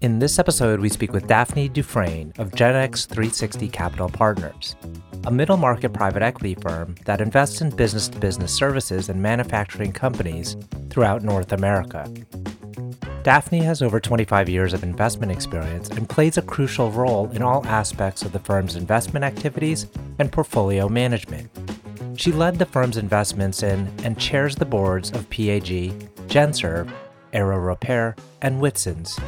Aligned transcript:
In 0.00 0.18
this 0.18 0.38
episode, 0.38 0.80
we 0.80 0.88
speak 0.88 1.12
with 1.12 1.26
Daphne 1.26 1.68
Dufresne 1.68 2.32
of 2.38 2.52
GenNx360 2.52 3.70
Capital 3.70 4.08
Partners, 4.08 4.74
a 5.24 5.30
middle 5.30 5.58
market 5.58 5.92
private 5.92 6.22
equity 6.22 6.54
firm 6.54 6.94
that 7.04 7.20
invests 7.20 7.60
in 7.60 7.68
business 7.68 8.08
to 8.08 8.18
business 8.18 8.50
services 8.50 9.10
and 9.10 9.20
manufacturing 9.20 9.92
companies 9.92 10.56
throughout 10.88 11.22
North 11.22 11.52
America. 11.52 12.10
Daphne 13.24 13.60
has 13.60 13.82
over 13.82 14.00
25 14.00 14.48
years 14.48 14.72
of 14.72 14.82
investment 14.82 15.32
experience 15.32 15.90
and 15.90 16.08
plays 16.08 16.38
a 16.38 16.42
crucial 16.42 16.90
role 16.90 17.30
in 17.32 17.42
all 17.42 17.66
aspects 17.66 18.22
of 18.22 18.32
the 18.32 18.38
firm's 18.38 18.76
investment 18.76 19.22
activities 19.22 19.86
and 20.18 20.32
portfolio 20.32 20.88
management. 20.88 21.50
She 22.18 22.32
led 22.32 22.58
the 22.58 22.64
firm's 22.64 22.96
investments 22.96 23.62
in 23.62 23.92
and 24.02 24.18
chairs 24.18 24.56
the 24.56 24.64
boards 24.64 25.10
of 25.10 25.28
PAG, 25.28 25.92
Genserve, 26.26 26.90
AeroRepair, 27.34 28.16
and 28.40 28.60
Whitson's. 28.60 29.20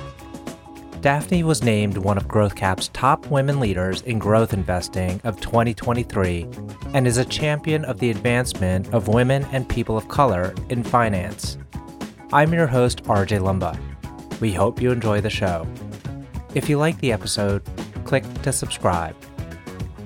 Daphne 1.03 1.43
was 1.43 1.65
named 1.65 1.97
one 1.97 2.17
of 2.17 2.29
GrowthCap's 2.29 2.87
top 2.93 3.27
women 3.27 3.59
leaders 3.59 4.03
in 4.03 4.21
growth 4.21 4.53
investing 4.53 5.21
of 5.25 5.41
2023 5.41 6.47
and 6.95 7.09
is 7.09 7.17
a 7.17 7.25
champion 7.25 7.85
of 7.87 7.99
the 7.99 8.09
advancement 8.09 8.95
of 8.95 9.09
women 9.09 9.45
and 9.51 9.69
people 9.69 9.97
of 9.97 10.07
color 10.07 10.55
in 10.69 10.85
finance. 10.85 11.59
I'm 12.33 12.55
your 12.55 12.69
host, 12.69 13.03
RJ 13.03 13.41
Lumba. 13.41 13.77
We 14.39 14.53
hope 14.53 14.81
you 14.81 14.93
enjoy 14.93 15.21
the 15.21 15.29
show. 15.29 15.67
If 16.55 16.69
you 16.69 16.79
like 16.79 17.01
the 17.01 17.11
episode, 17.11 17.65
click 18.05 18.23
to 18.45 18.53
subscribe. 18.53 19.17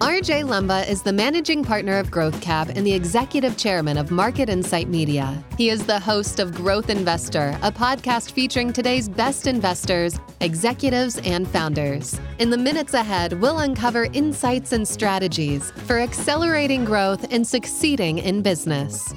RJ 0.01 0.45
Lumba 0.45 0.87
is 0.87 1.01
the 1.01 1.13
managing 1.13 1.65
partner 1.65 1.99
of 1.99 2.11
Growth 2.11 2.39
GrowthCap 2.43 2.77
and 2.77 2.87
the 2.87 2.93
executive 2.93 3.57
chairman 3.57 3.97
of 3.97 4.11
Market 4.11 4.51
Insight 4.51 4.89
Media. 4.89 5.43
He 5.57 5.71
is 5.71 5.87
the 5.87 5.99
host 5.99 6.39
of 6.39 6.55
Growth 6.55 6.91
Investor, 6.91 7.59
a 7.63 7.73
podcast 7.73 8.33
featuring 8.33 8.75
today's 8.75 9.09
best 9.09 9.47
investors, 9.47 10.21
executives, 10.43 11.17
and 11.25 11.49
founders. 11.49 12.21
In 12.39 12.51
the 12.51 12.59
minutes 12.59 12.93
ahead, 12.93 13.41
we'll 13.41 13.61
uncover 13.61 14.05
insights 14.13 14.73
and 14.73 14.87
strategies 14.87 15.71
for 15.71 15.99
accelerating 15.99 16.85
growth 16.85 17.33
and 17.33 17.47
succeeding 17.47 18.19
in 18.19 18.43
business. 18.43 19.15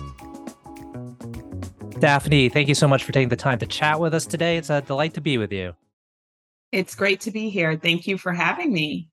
Daphne, 1.99 2.47
thank 2.47 2.69
you 2.69 2.75
so 2.75 2.87
much 2.87 3.03
for 3.03 3.11
taking 3.11 3.27
the 3.27 3.35
time 3.35 3.59
to 3.59 3.65
chat 3.65 3.99
with 3.99 4.13
us 4.13 4.25
today. 4.25 4.55
It's 4.55 4.69
a 4.69 4.79
delight 4.79 5.13
to 5.15 5.21
be 5.21 5.37
with 5.37 5.51
you. 5.51 5.75
It's 6.71 6.95
great 6.95 7.19
to 7.21 7.31
be 7.31 7.49
here. 7.49 7.75
Thank 7.75 8.07
you 8.07 8.17
for 8.17 8.31
having 8.31 8.71
me. 8.71 9.09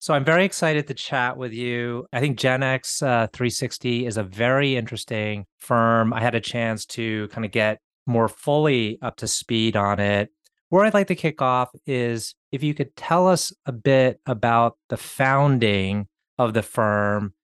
So 0.00 0.14
I'm 0.14 0.24
very 0.24 0.46
excited 0.46 0.86
to 0.86 0.94
chat 0.94 1.36
with 1.36 1.52
you. 1.52 2.06
I 2.10 2.20
think 2.20 2.38
GenNx 2.38 3.02
uh, 3.02 3.26
360 3.34 4.06
is 4.06 4.16
a 4.16 4.22
very 4.22 4.74
interesting 4.74 5.44
firm. 5.58 6.14
I 6.14 6.20
had 6.20 6.34
a 6.34 6.40
chance 6.40 6.86
to 6.86 7.28
kind 7.28 7.44
of 7.44 7.50
get 7.50 7.80
more 8.06 8.26
fully 8.26 8.98
up 9.02 9.16
to 9.16 9.28
speed 9.28 9.76
on 9.76 10.00
it. 10.00 10.30
Where 10.70 10.86
I'd 10.86 10.94
like 10.94 11.08
to 11.08 11.14
kick 11.14 11.42
off 11.42 11.68
is 11.86 12.34
if 12.50 12.62
you 12.62 12.72
could 12.72 12.96
tell 12.96 13.28
us 13.28 13.52
a 13.66 13.72
bit 13.72 14.20
about 14.24 14.78
the 14.88 14.96
founding 14.96 16.08
of 16.38 16.54
the 16.54 16.62
firm 16.62 17.34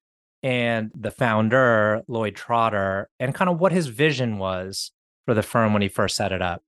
and 0.43 0.91
the 0.95 1.11
founder, 1.11 2.05
Lloyd 2.09 2.37
Trotter, 2.37 3.11
and 3.21 3.35
kind 3.35 3.51
of 3.51 3.61
what 3.61 3.73
his 3.73 3.89
vision 3.89 4.39
was 4.39 4.93
for 5.27 5.35
the 5.35 5.43
firm 5.43 5.75
when 5.75 5.83
he 5.83 5.89
first 5.89 6.17
set 6.17 6.33
it 6.33 6.41
up. 6.41 6.63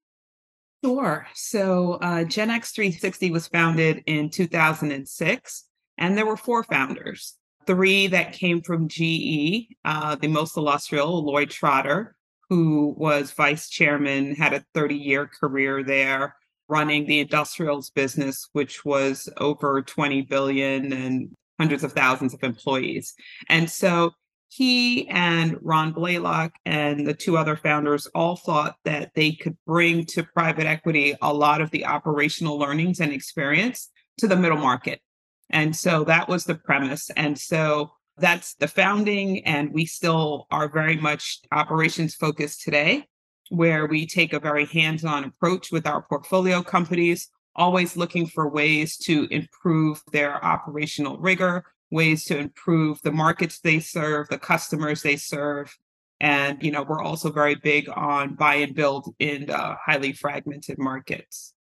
Sure. 0.84 1.26
So 1.34 1.94
uh, 1.94 2.24
GenNx360 2.24 3.32
was 3.32 3.48
founded 3.48 4.02
in 4.04 4.28
2006. 4.28 5.64
And 5.98 6.16
there 6.16 6.26
were 6.26 6.36
four 6.36 6.62
founders 6.62 7.36
three 7.68 8.06
that 8.06 8.32
came 8.32 8.62
from 8.62 8.88
GE, 8.88 9.68
uh, 9.84 10.16
the 10.16 10.26
most 10.26 10.56
illustrious, 10.56 11.04
Lloyd 11.04 11.50
Trotter, 11.50 12.16
who 12.48 12.94
was 12.96 13.32
vice 13.32 13.68
chairman, 13.68 14.34
had 14.34 14.54
a 14.54 14.64
30 14.74 14.94
year 14.94 15.26
career 15.26 15.84
there 15.84 16.34
running 16.68 17.06
the 17.06 17.20
industrials 17.20 17.90
business, 17.90 18.48
which 18.52 18.86
was 18.86 19.28
over 19.36 19.82
20 19.82 20.22
billion 20.22 20.92
and 20.92 21.30
hundreds 21.58 21.84
of 21.84 21.92
thousands 21.92 22.32
of 22.32 22.42
employees. 22.42 23.14
And 23.50 23.70
so 23.70 24.12
he 24.48 25.06
and 25.08 25.58
Ron 25.60 25.92
Blaylock 25.92 26.52
and 26.64 27.06
the 27.06 27.14
two 27.14 27.36
other 27.36 27.56
founders 27.56 28.06
all 28.14 28.36
thought 28.36 28.76
that 28.84 29.12
they 29.14 29.32
could 29.32 29.58
bring 29.66 30.06
to 30.06 30.22
private 30.22 30.66
equity 30.66 31.14
a 31.20 31.34
lot 31.34 31.60
of 31.60 31.70
the 31.70 31.84
operational 31.84 32.58
learnings 32.58 33.00
and 33.00 33.12
experience 33.12 33.90
to 34.18 34.26
the 34.26 34.36
middle 34.36 34.56
market. 34.56 35.02
And 35.50 35.74
so 35.74 36.04
that 36.04 36.28
was 36.28 36.44
the 36.44 36.54
premise. 36.54 37.10
And 37.16 37.38
so 37.38 37.92
that's 38.16 38.54
the 38.54 38.68
founding. 38.68 39.44
And 39.46 39.72
we 39.72 39.86
still 39.86 40.46
are 40.50 40.68
very 40.68 40.96
much 40.96 41.40
operations 41.52 42.14
focused 42.14 42.62
today, 42.62 43.06
where 43.50 43.86
we 43.86 44.06
take 44.06 44.32
a 44.32 44.40
very 44.40 44.66
hands 44.66 45.04
on 45.04 45.24
approach 45.24 45.72
with 45.72 45.86
our 45.86 46.02
portfolio 46.02 46.62
companies, 46.62 47.28
always 47.56 47.96
looking 47.96 48.26
for 48.26 48.48
ways 48.48 48.96
to 48.98 49.26
improve 49.30 50.02
their 50.12 50.44
operational 50.44 51.16
rigor, 51.18 51.64
ways 51.90 52.24
to 52.26 52.36
improve 52.36 53.00
the 53.02 53.12
markets 53.12 53.60
they 53.60 53.80
serve, 53.80 54.28
the 54.28 54.38
customers 54.38 55.02
they 55.02 55.16
serve. 55.16 55.74
And, 56.20 56.62
you 56.62 56.70
know, 56.72 56.82
we're 56.82 57.02
also 57.02 57.30
very 57.30 57.54
big 57.54 57.88
on 57.88 58.34
buy 58.34 58.56
and 58.56 58.74
build 58.74 59.14
in 59.18 59.50
uh, 59.50 59.76
highly 59.84 60.12
fragmented 60.12 60.76
markets. 60.78 61.54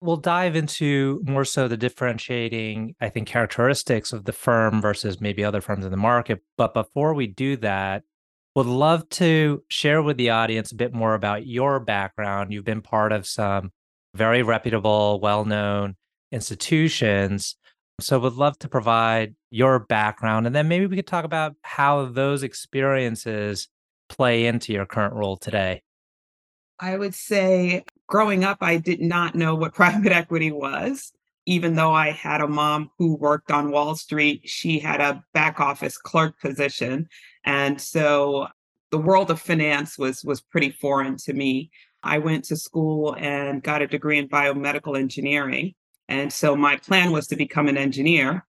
We'll 0.00 0.18
dive 0.18 0.56
into 0.56 1.22
more 1.24 1.44
so 1.44 1.68
the 1.68 1.76
differentiating, 1.76 2.94
I 3.00 3.08
think, 3.08 3.26
characteristics 3.26 4.12
of 4.12 4.24
the 4.24 4.32
firm 4.32 4.80
versus 4.80 5.20
maybe 5.20 5.42
other 5.42 5.60
firms 5.60 5.84
in 5.84 5.90
the 5.90 5.96
market. 5.96 6.42
But 6.58 6.74
before 6.74 7.14
we 7.14 7.26
do 7.26 7.56
that, 7.58 8.02
would 8.54 8.66
love 8.66 9.08
to 9.10 9.62
share 9.68 10.02
with 10.02 10.16
the 10.16 10.30
audience 10.30 10.72
a 10.72 10.76
bit 10.76 10.92
more 10.92 11.14
about 11.14 11.46
your 11.46 11.80
background. 11.80 12.52
You've 12.52 12.64
been 12.64 12.82
part 12.82 13.12
of 13.12 13.26
some 13.26 13.70
very 14.14 14.42
reputable, 14.42 15.20
well-known 15.20 15.96
institutions. 16.32 17.56
So 18.00 18.18
would 18.18 18.34
love 18.34 18.58
to 18.58 18.68
provide 18.68 19.34
your 19.50 19.78
background 19.78 20.46
and 20.46 20.54
then 20.54 20.68
maybe 20.68 20.86
we 20.86 20.96
could 20.96 21.06
talk 21.06 21.24
about 21.24 21.54
how 21.62 22.04
those 22.06 22.42
experiences 22.42 23.68
play 24.08 24.46
into 24.46 24.72
your 24.72 24.84
current 24.84 25.14
role 25.14 25.36
today. 25.36 25.82
I 26.78 26.96
would 26.96 27.14
say 27.14 27.84
growing 28.06 28.44
up, 28.44 28.58
I 28.60 28.76
did 28.76 29.00
not 29.00 29.34
know 29.34 29.54
what 29.54 29.74
private 29.82 30.12
equity 30.12 30.52
was. 30.52 31.12
Even 31.48 31.76
though 31.76 31.92
I 31.92 32.10
had 32.10 32.40
a 32.40 32.48
mom 32.48 32.90
who 32.98 33.14
worked 33.14 33.52
on 33.52 33.70
Wall 33.70 33.94
Street, 33.94 34.42
she 34.44 34.80
had 34.80 35.00
a 35.00 35.22
back 35.32 35.60
office 35.60 35.96
clerk 35.96 36.40
position. 36.40 37.08
And 37.44 37.80
so 37.80 38.48
the 38.90 38.98
world 38.98 39.30
of 39.30 39.40
finance 39.40 39.96
was 39.96 40.24
was 40.24 40.40
pretty 40.40 40.70
foreign 40.70 41.16
to 41.18 41.32
me. 41.32 41.70
I 42.02 42.18
went 42.18 42.44
to 42.46 42.56
school 42.56 43.14
and 43.18 43.62
got 43.62 43.82
a 43.82 43.86
degree 43.86 44.18
in 44.18 44.28
biomedical 44.28 44.98
engineering. 44.98 45.74
And 46.08 46.32
so 46.32 46.56
my 46.56 46.76
plan 46.76 47.12
was 47.12 47.26
to 47.28 47.36
become 47.36 47.68
an 47.68 47.76
engineer 47.76 48.44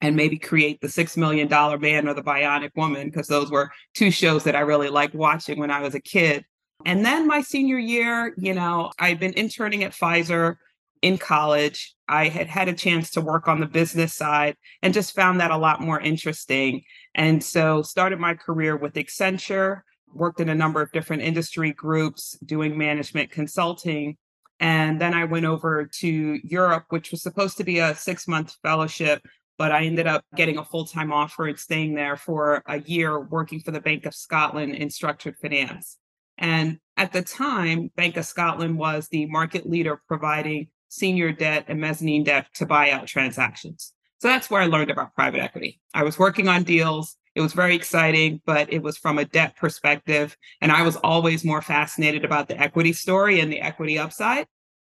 and 0.00 0.16
maybe 0.16 0.36
create 0.36 0.80
the 0.80 0.88
Six 0.88 1.16
Million 1.16 1.46
Dollar 1.46 1.78
Man 1.78 2.08
or 2.08 2.14
the 2.14 2.22
Bionic 2.22 2.70
Woman, 2.74 3.08
because 3.08 3.28
those 3.28 3.52
were 3.52 3.70
two 3.94 4.10
shows 4.10 4.42
that 4.44 4.56
I 4.56 4.60
really 4.60 4.88
liked 4.88 5.14
watching 5.14 5.60
when 5.60 5.70
I 5.70 5.80
was 5.80 5.94
a 5.94 6.00
kid. 6.00 6.44
And 6.84 7.04
then 7.04 7.26
my 7.26 7.42
senior 7.42 7.78
year, 7.78 8.34
you 8.36 8.54
know, 8.54 8.90
I'd 8.98 9.20
been 9.20 9.34
interning 9.34 9.84
at 9.84 9.92
Pfizer 9.92 10.56
in 11.02 11.18
college. 11.18 11.94
I 12.08 12.28
had 12.28 12.46
had 12.46 12.68
a 12.68 12.72
chance 12.72 13.10
to 13.10 13.20
work 13.20 13.48
on 13.48 13.60
the 13.60 13.66
business 13.66 14.14
side 14.14 14.56
and 14.82 14.94
just 14.94 15.14
found 15.14 15.40
that 15.40 15.50
a 15.50 15.56
lot 15.56 15.80
more 15.80 16.00
interesting. 16.00 16.82
And 17.14 17.42
so 17.42 17.82
started 17.82 18.20
my 18.20 18.34
career 18.34 18.76
with 18.76 18.94
Accenture, 18.94 19.82
worked 20.14 20.40
in 20.40 20.48
a 20.48 20.54
number 20.54 20.80
of 20.80 20.92
different 20.92 21.22
industry 21.22 21.72
groups 21.72 22.38
doing 22.44 22.78
management 22.78 23.30
consulting. 23.30 24.16
And 24.60 25.00
then 25.00 25.12
I 25.12 25.24
went 25.24 25.46
over 25.46 25.88
to 26.00 26.40
Europe, 26.44 26.84
which 26.90 27.10
was 27.10 27.22
supposed 27.22 27.56
to 27.56 27.64
be 27.64 27.80
a 27.80 27.94
six 27.96 28.28
month 28.28 28.54
fellowship, 28.62 29.22
but 29.58 29.72
I 29.72 29.84
ended 29.84 30.06
up 30.06 30.24
getting 30.36 30.58
a 30.58 30.64
full 30.64 30.84
time 30.84 31.12
offer 31.12 31.46
and 31.46 31.58
staying 31.58 31.94
there 31.94 32.16
for 32.16 32.62
a 32.66 32.80
year 32.80 33.18
working 33.18 33.58
for 33.60 33.72
the 33.72 33.80
Bank 33.80 34.06
of 34.06 34.14
Scotland 34.14 34.76
in 34.76 34.88
structured 34.88 35.36
finance. 35.42 35.98
And 36.42 36.78
at 36.96 37.12
the 37.12 37.22
time, 37.22 37.90
Bank 37.96 38.16
of 38.18 38.26
Scotland 38.26 38.76
was 38.76 39.08
the 39.08 39.26
market 39.26 39.70
leader 39.70 40.02
providing 40.08 40.66
senior 40.88 41.32
debt 41.32 41.64
and 41.68 41.80
mezzanine 41.80 42.24
debt 42.24 42.48
to 42.54 42.66
buyout 42.66 43.06
transactions. 43.06 43.94
So 44.18 44.28
that's 44.28 44.50
where 44.50 44.60
I 44.60 44.66
learned 44.66 44.90
about 44.90 45.14
private 45.14 45.40
equity. 45.40 45.80
I 45.94 46.02
was 46.02 46.18
working 46.18 46.48
on 46.48 46.64
deals. 46.64 47.16
It 47.34 47.40
was 47.40 47.54
very 47.54 47.74
exciting, 47.74 48.42
but 48.44 48.70
it 48.72 48.82
was 48.82 48.98
from 48.98 49.18
a 49.18 49.24
debt 49.24 49.56
perspective. 49.56 50.36
And 50.60 50.70
I 50.70 50.82
was 50.82 50.96
always 50.96 51.44
more 51.44 51.62
fascinated 51.62 52.24
about 52.24 52.48
the 52.48 52.60
equity 52.60 52.92
story 52.92 53.40
and 53.40 53.50
the 53.50 53.60
equity 53.60 53.98
upside. 53.98 54.46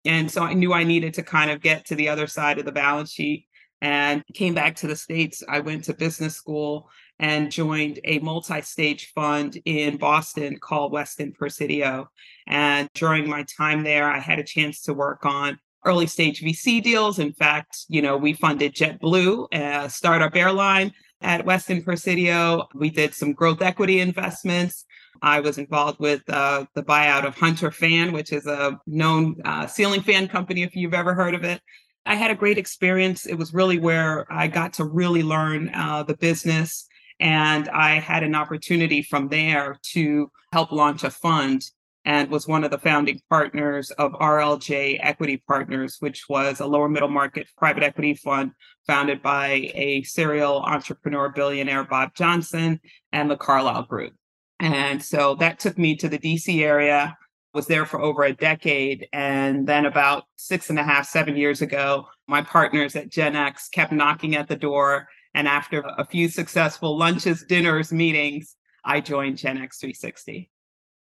And 0.05 0.31
so 0.31 0.43
I 0.43 0.53
knew 0.53 0.73
I 0.73 0.85
needed 0.85 1.15
to 1.15 1.23
kind 1.23 1.51
of 1.51 1.63
get 1.63 1.87
to 1.87 1.95
the 1.95 2.09
other 2.09 2.27
side 2.27 2.59
of 2.59 2.65
the 2.65 2.73
balance 2.73 3.13
sheet 3.13 3.46
and 3.83 4.25
came 4.35 4.55
back 4.55 4.77
to 4.77 4.87
the 4.87 4.97
States. 4.97 5.43
I 5.49 5.61
went 5.61 5.85
to 5.85 5.95
business 5.95 6.35
school 6.35 6.89
and 7.19 7.51
joined 7.51 8.01
a 8.05 8.19
multi 8.19 8.61
stage 8.63 9.13
fund 9.15 9.59
in 9.65 9.97
Boston 9.97 10.59
called 10.59 10.93
Weston 10.93 11.33
Presidio. 11.33 12.11
And 12.47 12.89
during 12.95 13.29
my 13.29 13.45
time 13.57 13.83
there, 13.83 14.11
I 14.11 14.19
had 14.19 14.39
a 14.39 14.45
chance 14.45 14.83
to 14.83 14.95
work 14.95 15.25
on 15.25 15.59
early 15.85 16.07
stage 16.07 16.43
VC 16.43 16.83
deals. 16.83 17.19
In 17.19 17.33
fact, 17.33 17.85
you 17.89 18.03
know, 18.03 18.17
we 18.17 18.33
funded 18.33 18.75
JetBlue, 18.75 19.49
a 19.53 19.89
startup 19.89 20.35
airline 20.35 20.93
at 21.23 21.47
Weston 21.47 21.83
Presidio. 21.83 22.67
We 22.75 22.91
did 22.91 23.15
some 23.15 23.33
growth 23.33 23.63
equity 23.63 24.01
investments. 24.01 24.85
I 25.23 25.41
was 25.41 25.57
involved 25.57 25.99
with 25.99 26.23
uh, 26.29 26.67
the 26.75 26.83
buyout 26.83 27.25
of 27.25 27.37
Hunter 27.37 27.71
Fan, 27.71 28.13
which 28.13 28.33
is 28.33 28.47
a 28.47 28.79
known 28.87 29.37
uh, 29.45 29.67
ceiling 29.67 30.03
fan 30.03 30.29
company, 30.29 30.63
if 30.63 30.77
you've 30.77 30.93
ever 30.93 31.15
heard 31.15 31.35
of 31.35 31.45
it. 31.45 31.63
I 32.07 32.15
had 32.15 32.31
a 32.31 32.37
great 32.37 32.57
experience. 32.57 33.27
It 33.27 33.35
was 33.35 33.53
really 33.53 33.79
where 33.79 34.33
I 34.33 34.47
got 34.47 34.73
to 34.75 34.85
really 34.85 35.25
learn 35.25 35.71
uh, 35.75 36.05
the 36.05 36.17
business. 36.17 36.87
And 37.19 37.69
I 37.69 37.99
had 37.99 38.23
an 38.23 38.35
opportunity 38.35 39.03
from 39.03 39.29
there 39.29 39.77
to 39.95 40.31
help 40.53 40.71
launch 40.71 41.03
a 41.03 41.11
fund 41.11 41.63
and 42.05 42.31
was 42.31 42.47
one 42.47 42.63
of 42.63 42.71
the 42.71 42.79
founding 42.79 43.21
partners 43.29 43.91
of 43.93 44.13
RLJ 44.13 45.01
Equity 45.03 45.43
Partners, 45.49 45.97
which 45.99 46.27
was 46.29 46.61
a 46.61 46.67
lower 46.67 46.89
middle 46.89 47.09
market 47.09 47.49
private 47.59 47.83
equity 47.83 48.15
fund 48.15 48.53
founded 48.87 49.21
by 49.21 49.73
a 49.75 50.05
serial 50.05 50.63
entrepreneur 50.63 51.29
billionaire, 51.31 51.83
Bob 51.83 52.15
Johnson, 52.15 52.79
and 53.11 53.29
the 53.29 53.37
Carlyle 53.37 53.83
Group. 53.83 54.13
And 54.61 55.03
so 55.03 55.35
that 55.37 55.59
took 55.59 55.77
me 55.77 55.97
to 55.97 56.09
the 56.09 56.19
DC 56.19 56.63
area, 56.63 57.17
was 57.57 57.67
there 57.67 57.87
for 57.87 58.01
over 58.01 58.23
a 58.23 58.33
decade. 58.33 59.09
And 59.13 59.67
then 59.67 59.87
about 59.87 60.25
six 60.37 60.71
and 60.71 60.79
a 60.79 60.85
half, 60.85 61.09
seven 61.09 61.37
years 61.37 61.63
ago, 61.63 62.07
my 62.29 62.43
partners 62.43 62.95
at 62.95 63.09
GenNx 63.09 63.71
kept 63.73 63.91
knocking 63.91 64.37
at 64.37 64.47
the 64.47 64.55
door. 64.55 65.09
And 65.35 65.49
after 65.49 65.81
a 65.99 66.05
few 66.05 66.29
successful 66.29 66.97
lunches, 66.97 67.45
dinners, 67.49 67.93
meetings, 67.93 68.55
I 68.85 69.01
joined 69.01 69.39
GenNx360. 69.39 70.49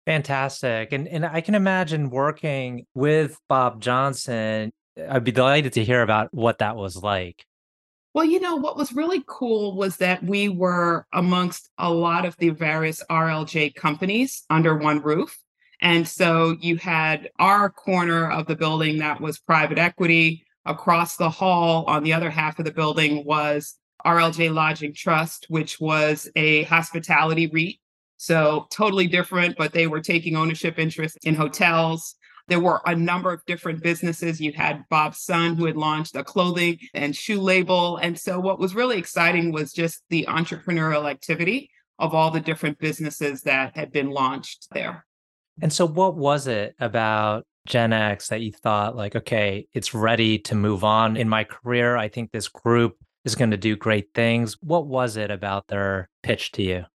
Fantastic. 0.06 0.92
And 0.92 1.07
and 1.07 1.25
I 1.25 1.42
can 1.42 1.56
imagine 1.56 2.10
working 2.10 2.86
with 2.94 3.40
Bob 3.48 3.81
Johnson. 3.81 4.72
I'd 5.10 5.24
be 5.24 5.31
delighted 5.31 5.74
to 5.74 5.84
hear 5.84 6.01
about 6.01 6.34
what 6.34 6.60
that 6.60 6.75
was 6.75 6.96
like. 6.96 7.46
Well, 8.13 8.24
you 8.24 8.40
know, 8.40 8.56
what 8.56 8.78
was 8.78 8.94
really 8.94 9.24
cool 9.28 9.75
was 9.75 9.98
that 9.98 10.24
we 10.24 10.48
were 10.48 11.06
amongst 11.12 11.69
a 11.78 11.92
lot 11.92 12.25
of 12.25 12.38
the 12.38 12.51
various 12.51 13.04
RLJ 13.10 13.75
companies 13.75 14.46
under 14.50 14.78
one 14.78 15.01
roof. 15.01 15.38
And 15.81 16.07
so 16.07 16.56
you 16.60 16.77
had 16.77 17.30
our 17.39 17.69
corner 17.69 18.30
of 18.30 18.48
the 18.48 18.56
building 18.56 18.98
that 19.00 19.22
was 19.22 19.39
private 19.39 19.77
equity. 19.77 20.45
Across 20.68 21.18
the 21.18 21.30
hall 21.30 21.86
on 21.86 22.04
the 22.04 22.13
other 22.13 22.31
half 22.31 22.57
of 22.57 22.66
the 22.66 22.72
building 22.72 23.24
was 23.24 23.75
RLJ 24.04 24.51
Lodging 24.51 24.95
Trust, 24.95 25.45
which 25.48 25.80
was 25.80 26.27
a 26.36 26.63
hospitality 26.63 27.45
REIT 27.45 27.80
so 28.18 28.68
totally 28.72 29.07
different, 29.07 29.57
but 29.57 29.74
they 29.74 29.88
were 29.88 30.01
taking 30.01 30.36
ownership 30.36 30.80
interest 30.80 31.18
in 31.24 31.36
hotels. 31.36 32.16
There 32.48 32.60
were 32.60 32.81
a 32.86 32.95
number 32.95 33.33
of 33.33 33.44
different 33.45 33.81
businesses. 33.81 34.39
You 34.39 34.54
had 34.54 34.83
Bob's 34.89 35.22
son 35.22 35.56
who 35.56 35.66
had 35.66 35.75
launched 35.75 36.16
a 36.16 36.24
clothing 36.24 36.80
and 36.94 37.16
shoe 37.16 37.42
label. 37.42 37.98
And 37.98 38.18
so 38.18 38.39
what 38.39 38.60
was 38.60 38.75
really 38.75 38.98
exciting 38.98 39.51
was 39.51 39.74
just 39.74 40.04
the 40.10 40.25
entrepreneurial 40.30 41.10
activity 41.10 41.72
of 41.98 42.13
all 42.13 42.30
the 42.30 42.39
different 42.39 42.77
businesses 42.80 43.42
that 43.44 43.75
had 43.75 43.92
been 43.92 44.12
launched 44.12 44.68
there. 44.72 45.06
And 45.62 45.72
so 45.72 45.88
what 45.88 46.16
was 46.16 46.48
it 46.48 46.75
about 46.80 47.46
GenNx 47.68 48.28
that 48.28 48.42
you 48.42 48.52
thought 48.52 48.96
like, 48.96 49.16
okay, 49.16 49.68
it's 49.74 49.94
ready 49.94 50.38
to 50.40 50.56
move 50.56 50.84
on 50.84 51.18
in 51.18 51.30
my 51.30 51.44
career? 51.44 51.98
I 51.98 52.07
think 52.07 52.31
this 52.31 52.48
group 52.48 52.98
is 53.24 53.36
going 53.36 53.52
to 53.52 53.57
do 53.57 53.75
great 53.75 54.10
things. 54.13 54.57
What 54.62 54.88
was 54.88 55.18
it 55.18 55.31
about 55.31 55.68
their 55.68 56.10
pitch 56.24 56.52
to 56.54 56.63
you? 56.63 56.86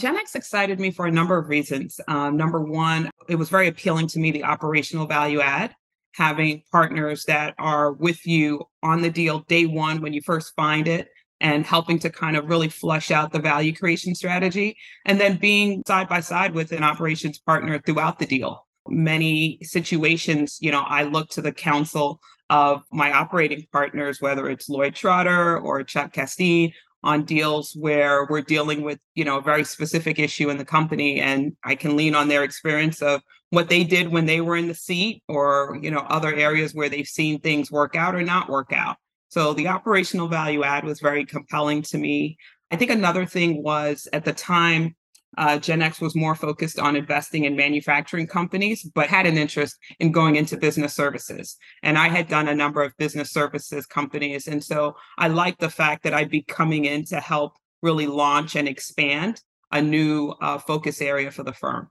GenNx 0.00 0.34
excited 0.34 0.78
me 0.78 0.90
for 0.90 1.06
a 1.06 1.10
number 1.10 1.36
of 1.36 1.48
reasons. 1.48 2.00
Um, 2.08 2.36
number 2.36 2.62
one, 2.62 3.10
it 3.28 3.36
was 3.36 3.48
very 3.48 3.68
appealing 3.68 4.06
to 4.08 4.18
me 4.18 4.30
the 4.30 4.44
operational 4.44 5.06
value 5.06 5.40
add, 5.40 5.74
having 6.14 6.62
partners 6.70 7.24
that 7.24 7.54
are 7.58 7.92
with 7.92 8.24
you 8.24 8.64
on 8.82 9.02
the 9.02 9.10
deal 9.10 9.40
day 9.40 9.66
one 9.66 10.00
when 10.00 10.12
you 10.12 10.22
first 10.22 10.54
find 10.54 10.86
it 10.86 11.08
and 11.40 11.64
helping 11.64 11.98
to 12.00 12.10
kind 12.10 12.36
of 12.36 12.48
really 12.48 12.68
flush 12.68 13.10
out 13.10 13.32
the 13.32 13.38
value 13.38 13.74
creation 13.74 14.14
strategy 14.14 14.76
and 15.04 15.20
then 15.20 15.36
being 15.36 15.82
side 15.86 16.08
by 16.08 16.20
side 16.20 16.54
with 16.54 16.72
an 16.72 16.82
operations 16.82 17.38
partner 17.38 17.78
throughout 17.78 18.18
the 18.18 18.26
deal. 18.26 18.66
Many 18.88 19.58
situations 19.62 20.58
you 20.60 20.70
know 20.70 20.82
i 20.86 21.02
look 21.02 21.28
to 21.30 21.42
the 21.42 21.52
counsel 21.52 22.20
of 22.50 22.82
my 22.90 23.12
operating 23.12 23.66
partners 23.72 24.20
whether 24.20 24.48
it's 24.48 24.68
lloyd 24.68 24.94
trotter 24.94 25.58
or 25.58 25.82
chuck 25.84 26.12
castine 26.12 26.72
on 27.04 27.24
deals 27.24 27.76
where 27.78 28.26
we're 28.28 28.42
dealing 28.42 28.82
with 28.82 28.98
you 29.14 29.24
know 29.24 29.38
a 29.38 29.42
very 29.42 29.64
specific 29.64 30.18
issue 30.18 30.50
in 30.50 30.58
the 30.58 30.64
company 30.64 31.20
and 31.20 31.56
i 31.64 31.74
can 31.74 31.96
lean 31.96 32.14
on 32.14 32.28
their 32.28 32.42
experience 32.42 33.02
of 33.02 33.20
what 33.50 33.68
they 33.68 33.84
did 33.84 34.08
when 34.08 34.26
they 34.26 34.40
were 34.40 34.56
in 34.56 34.68
the 34.68 34.74
seat 34.74 35.22
or 35.28 35.78
you 35.82 35.90
know 35.90 36.00
other 36.08 36.34
areas 36.34 36.74
where 36.74 36.88
they've 36.88 37.06
seen 37.06 37.38
things 37.40 37.70
work 37.70 37.94
out 37.94 38.14
or 38.14 38.22
not 38.22 38.48
work 38.48 38.72
out 38.72 38.96
so 39.28 39.52
the 39.52 39.68
operational 39.68 40.28
value 40.28 40.62
add 40.64 40.84
was 40.84 41.00
very 41.00 41.24
compelling 41.24 41.82
to 41.82 41.98
me 41.98 42.36
i 42.70 42.76
think 42.76 42.90
another 42.90 43.26
thing 43.26 43.62
was 43.62 44.08
at 44.12 44.24
the 44.24 44.32
time 44.32 44.94
uh, 45.36 45.58
GenNx 45.58 46.00
was 46.00 46.16
more 46.16 46.34
focused 46.34 46.78
on 46.78 46.96
investing 46.96 47.44
in 47.44 47.54
manufacturing 47.54 48.26
companies, 48.26 48.82
but 48.94 49.08
had 49.08 49.26
an 49.26 49.36
interest 49.36 49.76
in 50.00 50.10
going 50.10 50.36
into 50.36 50.56
business 50.56 50.94
services. 50.94 51.56
And 51.82 51.98
I 51.98 52.08
had 52.08 52.28
done 52.28 52.48
a 52.48 52.54
number 52.54 52.82
of 52.82 52.96
business 52.96 53.30
services 53.30 53.84
companies. 53.84 54.48
And 54.48 54.64
so 54.64 54.96
I 55.18 55.28
liked 55.28 55.60
the 55.60 55.68
fact 55.70 56.04
that 56.04 56.14
I'd 56.14 56.30
be 56.30 56.42
coming 56.42 56.86
in 56.86 57.04
to 57.06 57.20
help 57.20 57.52
really 57.82 58.06
launch 58.06 58.56
and 58.56 58.66
expand 58.66 59.42
a 59.70 59.82
new 59.82 60.34
uh, 60.40 60.58
focus 60.58 61.00
area 61.00 61.30
for 61.30 61.42
the 61.42 61.52
firm. 61.52 61.88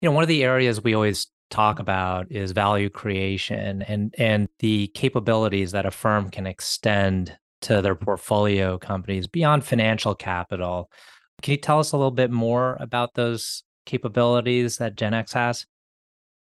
You 0.00 0.08
know, 0.08 0.14
one 0.14 0.22
of 0.22 0.28
the 0.28 0.44
areas 0.44 0.82
we 0.82 0.94
always 0.94 1.26
talk 1.54 1.78
about 1.78 2.26
is 2.30 2.52
value 2.52 2.90
creation 2.90 3.82
and 3.82 4.14
and 4.18 4.48
the 4.58 4.88
capabilities 4.88 5.72
that 5.72 5.86
a 5.86 5.90
firm 5.90 6.30
can 6.30 6.46
extend 6.46 7.36
to 7.60 7.80
their 7.80 7.94
portfolio 7.94 8.76
companies 8.76 9.26
beyond 9.26 9.64
financial 9.64 10.14
capital 10.14 10.90
can 11.42 11.52
you 11.52 11.58
tell 11.58 11.78
us 11.78 11.92
a 11.92 11.96
little 11.96 12.10
bit 12.10 12.30
more 12.30 12.76
about 12.80 13.14
those 13.14 13.64
capabilities 13.84 14.78
that 14.78 14.96
GenNx 14.96 15.32
has? 15.34 15.66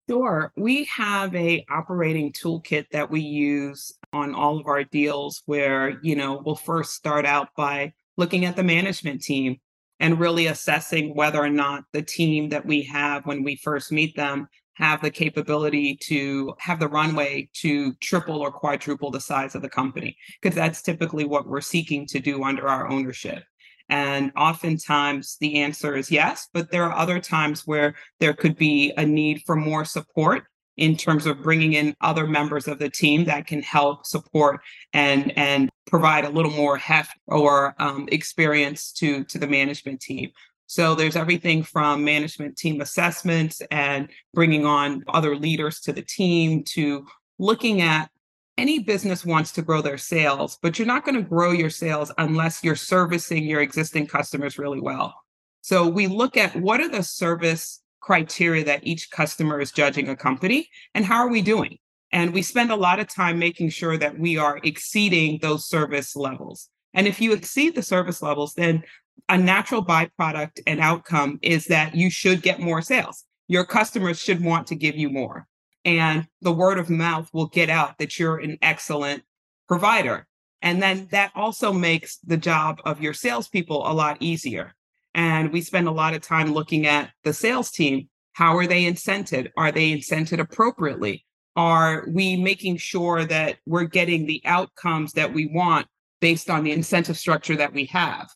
Sure. 0.09 0.53
We 0.57 0.85
have 0.85 1.35
a 1.35 1.65
operating 1.71 2.33
toolkit 2.33 2.91
that 2.91 3.11
we 3.11 3.21
use 3.23 3.93
on 4.13 4.35
all 4.35 4.61
of 4.61 4.67
our 4.67 4.85
deals 4.85 5.43
where, 5.47 5.99
you 6.03 6.15
know, 6.15 6.43
we'll 6.45 6.55
first 6.55 6.93
start 6.93 7.25
out 7.25 7.49
by 7.57 7.95
looking 8.19 8.45
at 8.45 8.57
the 8.57 8.63
management 8.63 9.23
team 9.23 9.57
and 10.01 10.21
really 10.21 10.47
assessing 10.47 11.15
whether 11.15 11.43
or 11.43 11.49
not 11.49 11.85
the 11.93 12.03
team 12.03 12.51
that 12.51 12.67
we 12.67 12.83
have 12.83 13.25
when 13.25 13.43
we 13.43 13.57
first 13.57 13.91
meet 13.91 14.15
them 14.17 14.49
have 14.75 15.01
the 15.01 15.11
capability 15.11 15.97
to 15.97 16.55
have 16.59 16.81
the 16.81 16.89
runway 16.89 17.49
to 17.53 17.93
triple 17.95 18.41
or 18.41 18.51
quadruple 18.51 19.11
the 19.11 19.21
size 19.21 19.55
of 19.55 19.63
the 19.63 19.69
company 19.69 20.17
because 20.41 20.55
that's 20.55 20.83
typically 20.83 21.25
what 21.25 21.47
we're 21.47 21.61
seeking 21.61 22.07
to 22.07 22.19
do 22.19 22.43
under 22.43 22.69
our 22.69 22.91
ownership 22.91 23.45
and 23.89 24.33
oftentimes 24.37 25.37
the 25.41 25.61
answer 25.61 25.97
is 25.97 26.11
yes, 26.11 26.49
but 26.53 26.71
there 26.71 26.85
are 26.85 26.97
other 26.97 27.21
times 27.21 27.67
where 27.67 27.95
there 28.19 28.33
could 28.33 28.57
be 28.57 28.93
a 28.97 29.05
need 29.05 29.43
for 29.45 29.57
more 29.57 29.85
support 29.85 30.45
in 30.77 30.97
terms 30.97 31.27
of 31.27 31.43
bringing 31.43 31.75
in 31.75 31.95
other 32.01 32.27
members 32.27 32.67
of 32.67 32.79
the 32.79 32.91
team 32.91 33.25
that 33.25 33.47
can 33.47 33.63
help 33.63 34.07
support 34.07 34.61
and 34.93 35.37
and 35.39 35.71
provide 35.87 36.25
a 36.25 36.31
little 36.31 36.51
more 36.51 36.77
heft 36.77 37.17
or 37.27 37.75
um, 37.79 38.09
experience 38.11 38.93
to 38.93 39.25
to 39.25 39.39
the 39.39 39.47
management 39.47 40.01
team. 40.01 40.31
So 40.67 40.95
there's 40.95 41.17
everything 41.17 41.63
from 41.63 42.05
management 42.05 42.57
team 42.57 42.81
assessments 42.81 43.61
and 43.71 44.09
bringing 44.33 44.65
on 44.65 45.05
other 45.09 45.37
leaders 45.37 45.81
to 45.81 45.93
the 45.93 46.03
team 46.03 46.65
to 46.69 47.07
looking 47.39 47.83
at 47.83 48.11
any 48.57 48.79
business 48.79 49.25
wants 49.25 49.53
to 49.53 49.63
grow 49.63 49.83
their 49.83 49.99
sales, 49.99 50.59
but 50.63 50.79
you're 50.79 50.87
not 50.87 51.05
going 51.05 51.17
to 51.17 51.29
grow 51.29 51.51
your 51.51 51.71
sales 51.71 52.13
unless 52.19 52.63
you're 52.63 52.77
servicing 52.77 53.45
your 53.45 53.61
existing 53.61 54.07
customers 54.07 54.59
really 54.59 54.81
well. 54.81 55.15
So 55.61 55.89
we 55.89 56.07
look 56.07 56.37
at 56.37 56.55
what 56.57 56.81
are 56.81 56.89
the 56.89 57.03
service 57.03 57.83
criteria 58.01 58.65
that 58.65 58.87
each 58.87 59.11
customer 59.11 59.61
is 59.61 59.73
judging 59.73 60.09
a 60.09 60.17
company 60.17 60.69
and 60.95 61.05
how 61.05 61.17
are 61.17 61.31
we 61.31 61.43
doing? 61.43 61.79
And 62.13 62.33
we 62.33 62.43
spend 62.43 62.71
a 62.71 62.77
lot 62.77 63.01
of 63.01 63.09
time 63.09 63.39
making 63.39 63.71
sure 63.71 63.97
that 63.99 64.19
we 64.19 64.37
are 64.37 64.61
exceeding 64.63 65.39
those 65.43 65.67
service 65.69 66.15
levels. 66.15 66.69
And 66.93 67.09
if 67.09 67.21
you 67.21 67.33
exceed 67.33 67.75
the 67.75 67.83
service 67.83 68.23
levels, 68.23 68.55
then 68.55 68.85
a 69.29 69.39
natural 69.39 69.85
byproduct 69.85 70.61
and 70.67 70.81
outcome 70.81 71.39
is 71.43 71.67
that 71.67 71.95
you 71.95 72.11
should 72.11 72.43
get 72.43 72.61
more 72.61 72.83
sales. 72.83 73.25
Your 73.49 73.65
customers 73.65 74.19
should 74.19 74.43
want 74.43 74.67
to 74.69 74.75
give 74.75 74.97
you 74.97 75.11
more 75.11 75.47
and 75.85 76.27
the 76.41 76.53
word 76.53 76.79
of 76.79 76.89
mouth 76.89 77.29
will 77.33 77.49
get 77.49 77.69
out 77.69 77.99
that 77.99 78.19
you're 78.19 78.39
an 78.39 78.59
excellent 78.63 79.23
provider. 79.69 80.27
And 80.63 80.83
then 80.83 81.09
that 81.11 81.31
also 81.35 81.73
makes 81.73 82.17
the 82.19 82.39
job 82.39 82.81
of 82.85 83.03
your 83.03 83.13
salespeople 83.13 83.87
a 83.87 83.93
lot 83.93 84.17
easier. 84.21 84.75
And 85.15 85.53
we 85.53 85.61
spend 85.61 85.87
a 85.87 85.93
lot 85.93 86.15
of 86.15 86.23
time 86.23 86.55
looking 86.55 86.87
at 86.87 87.11
the 87.23 87.35
sales 87.35 87.71
team. 87.71 88.09
How 88.33 88.57
are 88.57 88.67
they 88.67 88.85
incented? 88.85 89.51
Are 89.57 89.71
they 89.71 89.93
incented 89.93 90.41
appropriately? 90.41 91.25
Are 91.55 92.07
we 92.09 92.37
making 92.37 92.79
sure 92.79 93.25
that 93.25 93.59
we're 93.67 93.85
getting 93.85 94.27
the 94.27 94.43
outcomes 94.45 95.13
that 95.13 95.33
we 95.33 95.47
want 95.47 95.87
based 96.21 96.51
on 96.51 96.65
the 96.65 96.73
incentive 96.73 97.19
structure 97.19 97.57
that 97.57 97.75
we 97.75 97.85
have? 97.87 98.29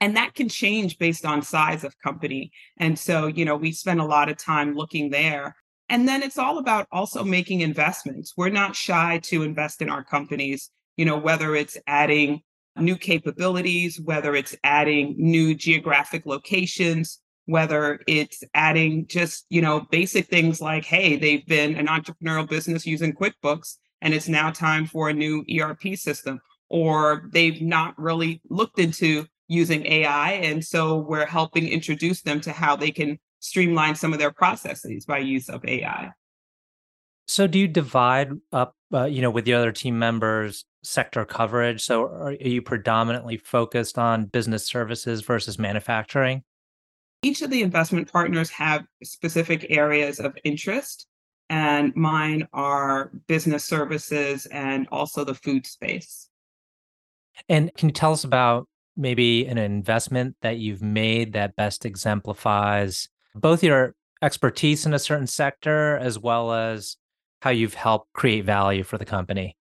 And 0.00 0.16
that 0.16 0.34
can 0.34 0.48
change 0.48 0.98
based 0.98 1.26
on 1.26 1.42
size 1.42 1.82
of 1.84 1.98
company. 1.98 2.52
And 2.76 2.98
so, 2.98 3.26
you 3.26 3.44
know, 3.44 3.56
we 3.56 3.72
spend 3.72 4.00
a 4.00 4.04
lot 4.04 4.28
of 4.28 4.36
time 4.36 4.74
looking 4.74 5.10
there. 5.10 5.56
And 5.88 6.06
then 6.06 6.22
it's 6.22 6.38
all 6.38 6.58
about 6.58 6.86
also 6.92 7.24
making 7.24 7.62
investments. 7.62 8.34
We're 8.36 8.50
not 8.50 8.76
shy 8.76 9.18
to 9.24 9.42
invest 9.42 9.82
in 9.82 9.90
our 9.90 10.04
companies, 10.04 10.70
you 10.96 11.04
know, 11.04 11.18
whether 11.18 11.56
it's 11.56 11.78
adding 11.86 12.42
new 12.76 12.96
capabilities, 12.96 14.00
whether 14.00 14.34
it's 14.36 14.54
adding 14.62 15.14
new 15.18 15.54
geographic 15.54 16.26
locations, 16.26 17.18
whether 17.46 17.98
it's 18.06 18.44
adding 18.54 19.06
just, 19.06 19.46
you 19.48 19.62
know, 19.62 19.80
basic 19.90 20.26
things 20.26 20.60
like, 20.60 20.84
hey, 20.84 21.16
they've 21.16 21.46
been 21.46 21.74
an 21.76 21.86
entrepreneurial 21.86 22.48
business 22.48 22.86
using 22.86 23.14
QuickBooks 23.14 23.76
and 24.02 24.14
it's 24.14 24.28
now 24.28 24.50
time 24.50 24.86
for 24.86 25.08
a 25.08 25.14
new 25.14 25.44
ERP 25.58 25.96
system, 25.96 26.40
or 26.68 27.28
they've 27.32 27.60
not 27.60 27.98
really 27.98 28.40
looked 28.48 28.78
into 28.78 29.26
using 29.48 29.86
AI. 29.86 30.32
And 30.32 30.64
so 30.64 30.98
we're 30.98 31.26
helping 31.26 31.66
introduce 31.66 32.22
them 32.22 32.40
to 32.42 32.52
how 32.52 32.76
they 32.76 32.90
can 32.90 33.18
streamline 33.40 33.94
some 33.94 34.12
of 34.12 34.18
their 34.18 34.32
processes 34.32 35.04
by 35.04 35.18
use 35.18 35.48
of 35.48 35.64
AI. 35.64 36.12
So 37.26 37.46
do 37.46 37.58
you 37.58 37.68
divide 37.68 38.32
up, 38.52 38.74
uh, 38.92 39.04
you 39.04 39.20
know, 39.20 39.30
with 39.30 39.44
the 39.44 39.54
other 39.54 39.72
team 39.72 39.98
members 39.98 40.64
sector 40.82 41.24
coverage? 41.24 41.82
So 41.82 42.02
are, 42.04 42.28
are 42.28 42.32
you 42.32 42.62
predominantly 42.62 43.36
focused 43.36 43.98
on 43.98 44.26
business 44.26 44.66
services 44.66 45.22
versus 45.22 45.58
manufacturing? 45.58 46.42
Each 47.22 47.42
of 47.42 47.50
the 47.50 47.62
investment 47.62 48.10
partners 48.10 48.48
have 48.50 48.84
specific 49.02 49.66
areas 49.70 50.20
of 50.20 50.36
interest, 50.44 51.06
and 51.50 51.94
mine 51.96 52.46
are 52.52 53.10
business 53.26 53.64
services 53.64 54.46
and 54.46 54.86
also 54.92 55.24
the 55.24 55.34
food 55.34 55.66
space. 55.66 56.28
And 57.48 57.72
can 57.76 57.88
you 57.88 57.92
tell 57.92 58.12
us 58.12 58.24
about 58.24 58.68
maybe 58.98 59.46
an 59.46 59.58
investment 59.58 60.36
that 60.42 60.58
you've 60.58 60.82
made 60.82 61.32
that 61.32 61.56
best 61.56 61.86
exemplifies 61.86 63.08
both 63.34 63.62
your 63.62 63.94
expertise 64.20 64.84
in 64.84 64.92
a 64.92 64.98
certain 64.98 65.26
sector 65.26 65.96
as 65.98 66.18
well 66.18 66.52
as 66.52 66.96
how 67.40 67.50
you've 67.50 67.74
helped 67.74 68.12
create 68.12 68.44
value 68.44 68.82
for 68.82 68.98
the 68.98 69.04
company? 69.04 69.56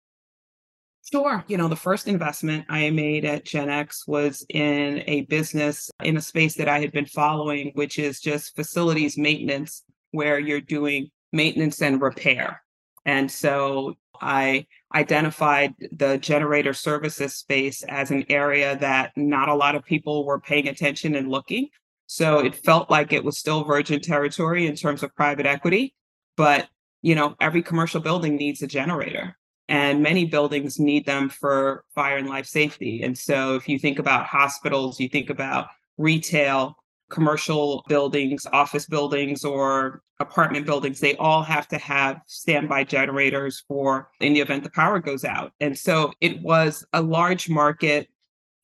Sure. 1.13 1.45
You 1.49 1.59
know, 1.59 1.69
the 1.69 1.77
first 1.77 2.09
investment 2.09 2.65
I 2.69 2.89
made 2.91 3.25
at 3.25 3.45
GenNx 3.45 4.09
was 4.09 4.45
in 4.49 5.03
a 5.07 5.23
business 5.23 5.91
in 6.03 6.17
a 6.17 6.23
space 6.23 6.55
that 6.55 6.69
I 6.69 6.81
had 6.81 6.93
been 6.93 7.07
following, 7.07 7.73
which 7.75 7.99
is 7.99 8.21
just 8.21 8.57
facilities 8.57 9.19
maintenance, 9.19 9.83
where 10.13 10.39
you're 10.39 10.61
doing 10.61 11.11
maintenance 11.33 11.83
and 11.83 12.01
repair. 12.01 12.63
And 13.05 13.31
so 13.31 13.97
I 14.21 14.67
identified 14.95 15.75
the 15.93 16.19
generator 16.19 16.73
services 16.73 17.35
space 17.35 17.83
as 17.85 18.11
an 18.11 18.25
area 18.29 18.77
that 18.79 19.13
not 19.17 19.49
a 19.49 19.55
lot 19.55 19.75
of 19.75 19.85
people 19.85 20.25
were 20.25 20.41
paying 20.41 20.69
attention 20.69 21.15
and 21.15 21.29
looking. 21.29 21.69
So 22.07 22.39
it 22.39 22.55
felt 22.55 22.91
like 22.91 23.13
it 23.13 23.25
was 23.25 23.39
still 23.39 23.65
virgin 23.65 24.01
territory 24.01 24.67
in 24.67 24.77
terms 24.77 25.03
of 25.03 25.15
private 25.15 25.47
equity. 25.47 25.95
But, 26.37 26.69
you 27.03 27.15
know, 27.15 27.35
every 27.41 27.63
commercial 27.63 28.01
building 28.01 28.37
needs 28.37 28.63
a 28.63 28.67
generator 28.67 29.37
and 29.69 30.03
many 30.03 30.25
buildings 30.27 30.79
need 30.79 31.07
them 31.07 31.29
for 31.29 31.85
fire 31.95 32.19
and 32.19 32.29
life 32.29 32.47
safety. 32.47 33.03
And 33.03 33.17
so 33.17 33.55
if 33.55 33.69
you 33.69 33.79
think 33.79 33.99
about 33.99 34.27
hospitals, 34.27 35.01
you 35.01 35.09
think 35.09 35.31
about 35.31 35.69
retail, 35.97 36.77
commercial 37.11 37.85
buildings, 37.89 38.47
office 38.53 38.87
buildings, 38.87 39.45
or 39.45 40.03
apartment 40.21 40.67
buildings, 40.67 41.01
they 41.01 41.17
all 41.17 41.43
have 41.43 41.69
to 41.69 41.79
have 41.79 42.21
standby 42.27 42.85
generators 42.85 43.65
for 43.69 44.11
in 44.21 44.33
the 44.33 44.41
event 44.41 44.65
the 44.65 44.71
power 44.71 44.99
goes 44.99 45.25
out. 45.25 45.53
And 45.61 45.77
so 45.77 46.13
it 46.21 46.41
was 46.41 46.85
a 46.93 47.03
large 47.03 47.49
market, 47.49 48.09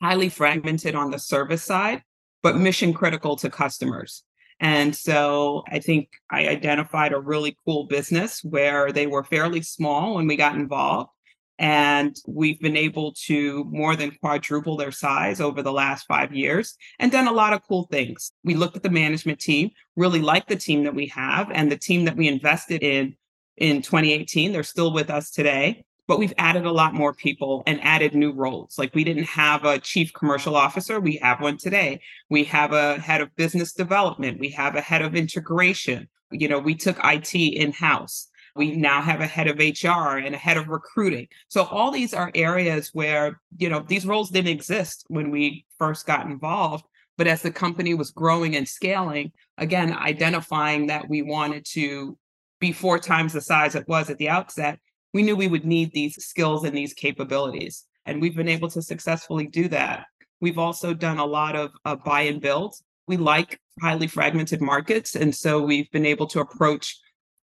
highly 0.00 0.28
fragmented 0.28 0.94
on 0.94 1.10
the 1.10 1.18
service 1.18 1.62
side, 1.62 2.02
but 2.42 2.56
mission 2.56 2.92
critical 2.92 3.36
to 3.36 3.50
customers. 3.50 4.22
And 4.60 4.94
so 4.94 5.64
I 5.68 5.78
think 5.78 6.10
I 6.30 6.46
identified 6.46 7.12
a 7.12 7.18
really 7.18 7.56
cool 7.64 7.86
business 7.86 8.44
where 8.44 8.92
they 8.92 9.06
were 9.06 9.24
fairly 9.24 9.62
small 9.62 10.14
when 10.14 10.26
we 10.26 10.36
got 10.36 10.54
involved. 10.54 11.10
And 11.60 12.16
we've 12.26 12.58
been 12.58 12.76
able 12.76 13.12
to 13.26 13.64
more 13.70 13.94
than 13.94 14.10
quadruple 14.12 14.78
their 14.78 14.90
size 14.90 15.40
over 15.42 15.62
the 15.62 15.72
last 15.72 16.06
five 16.06 16.34
years 16.34 16.74
and 16.98 17.12
done 17.12 17.28
a 17.28 17.32
lot 17.32 17.52
of 17.52 17.62
cool 17.68 17.84
things. 17.84 18.32
We 18.42 18.54
looked 18.54 18.76
at 18.76 18.82
the 18.82 18.90
management 18.90 19.38
team, 19.40 19.70
really 19.94 20.20
like 20.20 20.48
the 20.48 20.56
team 20.56 20.84
that 20.84 20.94
we 20.94 21.06
have 21.08 21.50
and 21.52 21.70
the 21.70 21.76
team 21.76 22.06
that 22.06 22.16
we 22.16 22.28
invested 22.28 22.82
in 22.82 23.14
in 23.58 23.82
2018. 23.82 24.52
They're 24.52 24.62
still 24.62 24.92
with 24.92 25.10
us 25.10 25.30
today 25.30 25.84
but 26.10 26.18
we've 26.18 26.34
added 26.38 26.66
a 26.66 26.72
lot 26.72 26.92
more 26.92 27.14
people 27.14 27.62
and 27.68 27.80
added 27.84 28.16
new 28.16 28.32
roles. 28.32 28.76
Like 28.76 28.92
we 28.96 29.04
didn't 29.04 29.28
have 29.28 29.64
a 29.64 29.78
chief 29.78 30.12
commercial 30.12 30.56
officer, 30.56 30.98
we 30.98 31.18
have 31.22 31.40
one 31.40 31.56
today. 31.56 32.00
We 32.28 32.42
have 32.44 32.72
a 32.72 32.98
head 32.98 33.20
of 33.20 33.36
business 33.36 33.72
development, 33.72 34.40
we 34.40 34.48
have 34.50 34.74
a 34.74 34.80
head 34.80 35.02
of 35.02 35.14
integration. 35.14 36.08
You 36.32 36.48
know, 36.48 36.58
we 36.58 36.74
took 36.74 36.98
IT 37.04 37.32
in 37.36 37.70
house. 37.70 38.26
We 38.56 38.72
now 38.76 39.00
have 39.00 39.20
a 39.20 39.26
head 39.26 39.48
of 39.48 39.58
HR 39.58 40.18
and 40.18 40.34
a 40.34 40.38
head 40.38 40.56
of 40.56 40.68
recruiting. 40.68 41.28
So 41.48 41.64
all 41.64 41.90
these 41.90 42.14
are 42.14 42.30
areas 42.34 42.90
where, 42.92 43.40
you 43.58 43.68
know, 43.68 43.84
these 43.86 44.06
roles 44.06 44.30
didn't 44.30 44.52
exist 44.52 45.04
when 45.08 45.30
we 45.30 45.64
first 45.78 46.06
got 46.06 46.26
involved. 46.26 46.84
But 47.16 47.26
as 47.26 47.42
the 47.42 47.50
company 47.50 47.94
was 47.94 48.10
growing 48.10 48.56
and 48.56 48.66
scaling, 48.66 49.32
again, 49.58 49.92
identifying 49.92 50.86
that 50.86 51.08
we 51.08 51.22
wanted 51.22 51.66
to 51.72 52.16
be 52.60 52.72
four 52.72 52.98
times 52.98 53.32
the 53.32 53.40
size 53.40 53.74
it 53.74 53.88
was 53.88 54.10
at 54.10 54.18
the 54.18 54.28
outset, 54.28 54.78
we 55.12 55.22
knew 55.22 55.36
we 55.36 55.48
would 55.48 55.64
need 55.64 55.92
these 55.92 56.16
skills 56.24 56.64
and 56.64 56.76
these 56.76 56.94
capabilities. 56.94 57.84
And 58.06 58.20
we've 58.20 58.36
been 58.36 58.48
able 58.48 58.70
to 58.70 58.82
successfully 58.82 59.46
do 59.46 59.68
that. 59.68 60.06
We've 60.40 60.58
also 60.58 60.94
done 60.94 61.18
a 61.18 61.24
lot 61.24 61.56
of 61.56 61.72
uh, 61.84 61.96
buy 61.96 62.22
and 62.22 62.40
build. 62.40 62.74
We 63.06 63.16
like 63.16 63.60
highly 63.80 64.06
fragmented 64.06 64.60
markets. 64.60 65.16
And 65.16 65.34
so 65.34 65.60
we've 65.60 65.90
been 65.90 66.06
able 66.06 66.26
to 66.28 66.40
approach 66.40 66.96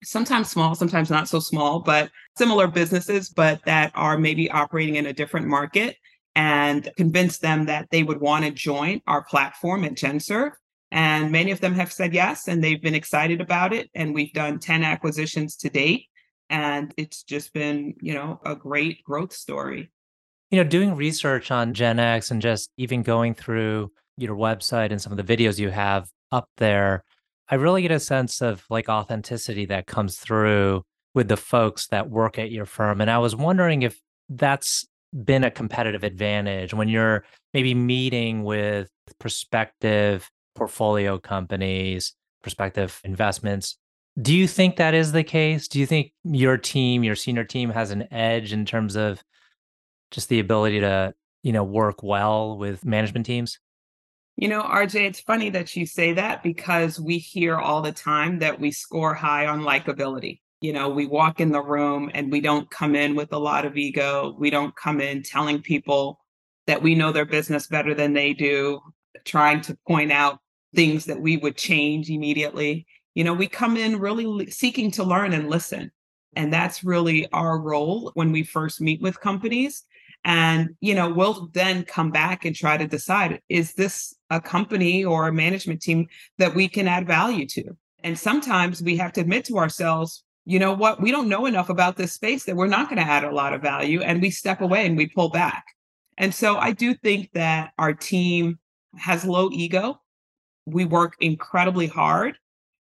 sometimes 0.04 0.50
small, 0.50 0.74
sometimes 0.74 1.10
not 1.10 1.28
so 1.28 1.40
small, 1.40 1.80
but 1.80 2.10
similar 2.36 2.66
businesses, 2.66 3.28
but 3.28 3.64
that 3.64 3.92
are 3.94 4.18
maybe 4.18 4.50
operating 4.50 4.96
in 4.96 5.06
a 5.06 5.12
different 5.12 5.46
market 5.46 5.96
and 6.34 6.90
convince 6.96 7.38
them 7.38 7.66
that 7.66 7.88
they 7.90 8.02
would 8.02 8.20
want 8.20 8.44
to 8.44 8.50
join 8.50 9.00
our 9.06 9.24
platform 9.24 9.84
at 9.84 9.94
GenServe. 9.94 10.52
And 10.92 11.32
many 11.32 11.50
of 11.50 11.60
them 11.60 11.74
have 11.74 11.92
said 11.92 12.14
yes, 12.14 12.46
and 12.46 12.62
they've 12.62 12.80
been 12.80 12.94
excited 12.94 13.40
about 13.40 13.72
it. 13.72 13.90
And 13.94 14.14
we've 14.14 14.32
done 14.32 14.58
10 14.58 14.84
acquisitions 14.84 15.56
to 15.56 15.70
date 15.70 16.06
and 16.50 16.94
it's 16.96 17.22
just 17.22 17.52
been 17.52 17.94
you 18.00 18.14
know 18.14 18.40
a 18.44 18.54
great 18.54 19.02
growth 19.04 19.32
story 19.32 19.90
you 20.50 20.62
know 20.62 20.68
doing 20.68 20.94
research 20.94 21.50
on 21.50 21.74
GenNx 21.74 22.30
and 22.30 22.40
just 22.40 22.70
even 22.76 23.02
going 23.02 23.34
through 23.34 23.90
your 24.16 24.36
website 24.36 24.90
and 24.90 25.00
some 25.00 25.12
of 25.12 25.24
the 25.24 25.36
videos 25.36 25.58
you 25.58 25.70
have 25.70 26.08
up 26.32 26.48
there 26.56 27.04
i 27.48 27.54
really 27.54 27.82
get 27.82 27.90
a 27.90 28.00
sense 28.00 28.40
of 28.40 28.64
like 28.70 28.88
authenticity 28.88 29.66
that 29.66 29.86
comes 29.86 30.16
through 30.16 30.82
with 31.14 31.28
the 31.28 31.36
folks 31.36 31.86
that 31.88 32.10
work 32.10 32.38
at 32.38 32.50
your 32.50 32.66
firm 32.66 33.00
and 33.00 33.10
i 33.10 33.18
was 33.18 33.34
wondering 33.34 33.82
if 33.82 34.00
that's 34.28 34.86
been 35.24 35.44
a 35.44 35.50
competitive 35.50 36.04
advantage 36.04 36.74
when 36.74 36.88
you're 36.88 37.24
maybe 37.54 37.74
meeting 37.74 38.42
with 38.42 38.90
prospective 39.18 40.28
portfolio 40.54 41.18
companies 41.18 42.14
prospective 42.42 43.00
investments 43.04 43.76
do 44.20 44.34
you 44.34 44.48
think 44.48 44.76
that 44.76 44.94
is 44.94 45.12
the 45.12 45.24
case? 45.24 45.68
Do 45.68 45.78
you 45.78 45.86
think 45.86 46.12
your 46.24 46.56
team, 46.56 47.04
your 47.04 47.16
senior 47.16 47.44
team 47.44 47.70
has 47.70 47.90
an 47.90 48.10
edge 48.10 48.52
in 48.52 48.64
terms 48.64 48.96
of 48.96 49.22
just 50.10 50.30
the 50.30 50.40
ability 50.40 50.80
to, 50.80 51.12
you 51.42 51.52
know, 51.52 51.64
work 51.64 52.02
well 52.02 52.56
with 52.56 52.84
management 52.84 53.26
teams? 53.26 53.58
You 54.36 54.48
know, 54.48 54.62
RJ, 54.62 55.06
it's 55.06 55.20
funny 55.20 55.48
that 55.50 55.74
you 55.74 55.86
say 55.86 56.12
that 56.12 56.42
because 56.42 57.00
we 57.00 57.16
hear 57.16 57.56
all 57.56 57.80
the 57.80 57.92
time 57.92 58.38
that 58.40 58.60
we 58.60 58.70
score 58.70 59.14
high 59.14 59.46
on 59.46 59.62
likability. 59.62 60.40
You 60.60 60.74
know, 60.74 60.90
we 60.90 61.06
walk 61.06 61.40
in 61.40 61.52
the 61.52 61.62
room 61.62 62.10
and 62.12 62.30
we 62.30 62.42
don't 62.42 62.68
come 62.70 62.94
in 62.94 63.14
with 63.14 63.32
a 63.32 63.38
lot 63.38 63.64
of 63.64 63.78
ego. 63.78 64.36
We 64.38 64.50
don't 64.50 64.76
come 64.76 65.00
in 65.00 65.22
telling 65.22 65.62
people 65.62 66.20
that 66.66 66.82
we 66.82 66.94
know 66.94 67.12
their 67.12 67.24
business 67.24 67.66
better 67.66 67.94
than 67.94 68.12
they 68.12 68.34
do, 68.34 68.80
trying 69.24 69.62
to 69.62 69.78
point 69.88 70.12
out 70.12 70.38
things 70.74 71.06
that 71.06 71.20
we 71.20 71.38
would 71.38 71.56
change 71.56 72.10
immediately. 72.10 72.86
You 73.14 73.24
know, 73.24 73.32
we 73.32 73.48
come 73.48 73.78
in 73.78 73.98
really 73.98 74.50
seeking 74.50 74.90
to 74.92 75.04
learn 75.04 75.32
and 75.32 75.48
listen. 75.48 75.90
And 76.34 76.52
that's 76.52 76.84
really 76.84 77.26
our 77.32 77.58
role 77.58 78.10
when 78.12 78.32
we 78.32 78.42
first 78.42 78.82
meet 78.82 79.00
with 79.00 79.18
companies. 79.18 79.84
And, 80.24 80.70
you 80.80 80.94
know, 80.94 81.08
we'll 81.08 81.48
then 81.54 81.84
come 81.84 82.10
back 82.10 82.44
and 82.44 82.54
try 82.54 82.76
to 82.76 82.86
decide 82.86 83.40
is 83.48 83.72
this 83.74 84.12
a 84.30 84.40
company 84.40 85.04
or 85.04 85.28
a 85.28 85.32
management 85.32 85.80
team 85.80 86.06
that 86.38 86.54
we 86.54 86.68
can 86.68 86.88
add 86.88 87.06
value 87.06 87.46
to? 87.46 87.76
And 88.02 88.18
sometimes 88.18 88.82
we 88.82 88.96
have 88.96 89.12
to 89.14 89.20
admit 89.20 89.44
to 89.46 89.58
ourselves, 89.58 90.24
you 90.44 90.58
know 90.58 90.72
what, 90.72 91.00
we 91.00 91.10
don't 91.10 91.28
know 91.28 91.46
enough 91.46 91.68
about 91.68 91.96
this 91.96 92.12
space 92.12 92.44
that 92.44 92.56
we're 92.56 92.66
not 92.66 92.88
going 92.88 92.98
to 92.98 93.10
add 93.10 93.24
a 93.24 93.34
lot 93.34 93.52
of 93.52 93.62
value. 93.62 94.00
And 94.00 94.22
we 94.22 94.30
step 94.30 94.60
away 94.60 94.86
and 94.86 94.96
we 94.96 95.08
pull 95.08 95.30
back. 95.30 95.64
And 96.18 96.34
so 96.34 96.56
I 96.56 96.72
do 96.72 96.94
think 96.94 97.30
that 97.32 97.72
our 97.78 97.92
team 97.92 98.58
has 98.96 99.24
low 99.24 99.50
ego. 99.52 100.00
We 100.66 100.84
work 100.84 101.14
incredibly 101.20 101.86
hard 101.86 102.38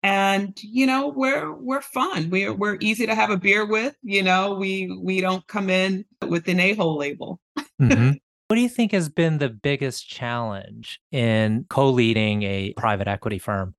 and 0.04 0.58
you 0.62 0.86
know 0.86 1.08
we're 1.08 1.52
we're 1.54 1.82
fun 1.82 2.30
we're 2.30 2.54
we're 2.54 2.78
easy 2.80 3.06
to 3.06 3.16
have 3.16 3.30
a 3.30 3.38
beer 3.38 3.66
with 3.66 3.96
you 4.04 4.22
know 4.22 4.54
we 4.54 4.96
we 5.02 5.22
don't 5.22 5.46
come 5.48 5.70
in 5.70 6.06
with 6.28 6.48
an 6.48 6.60
a-hole 6.60 6.98
label 6.98 7.40
mm-hmm. 7.82 8.12
What 8.48 8.56
do 8.56 8.62
you 8.62 8.70
think 8.70 8.92
has 8.92 9.10
been 9.10 9.38
the 9.40 9.50
biggest 9.50 10.08
challenge 10.08 11.00
in 11.12 11.66
co-leading 11.70 12.44
a 12.44 12.74
private 12.78 13.08
equity 13.08 13.40
firm 13.40 13.76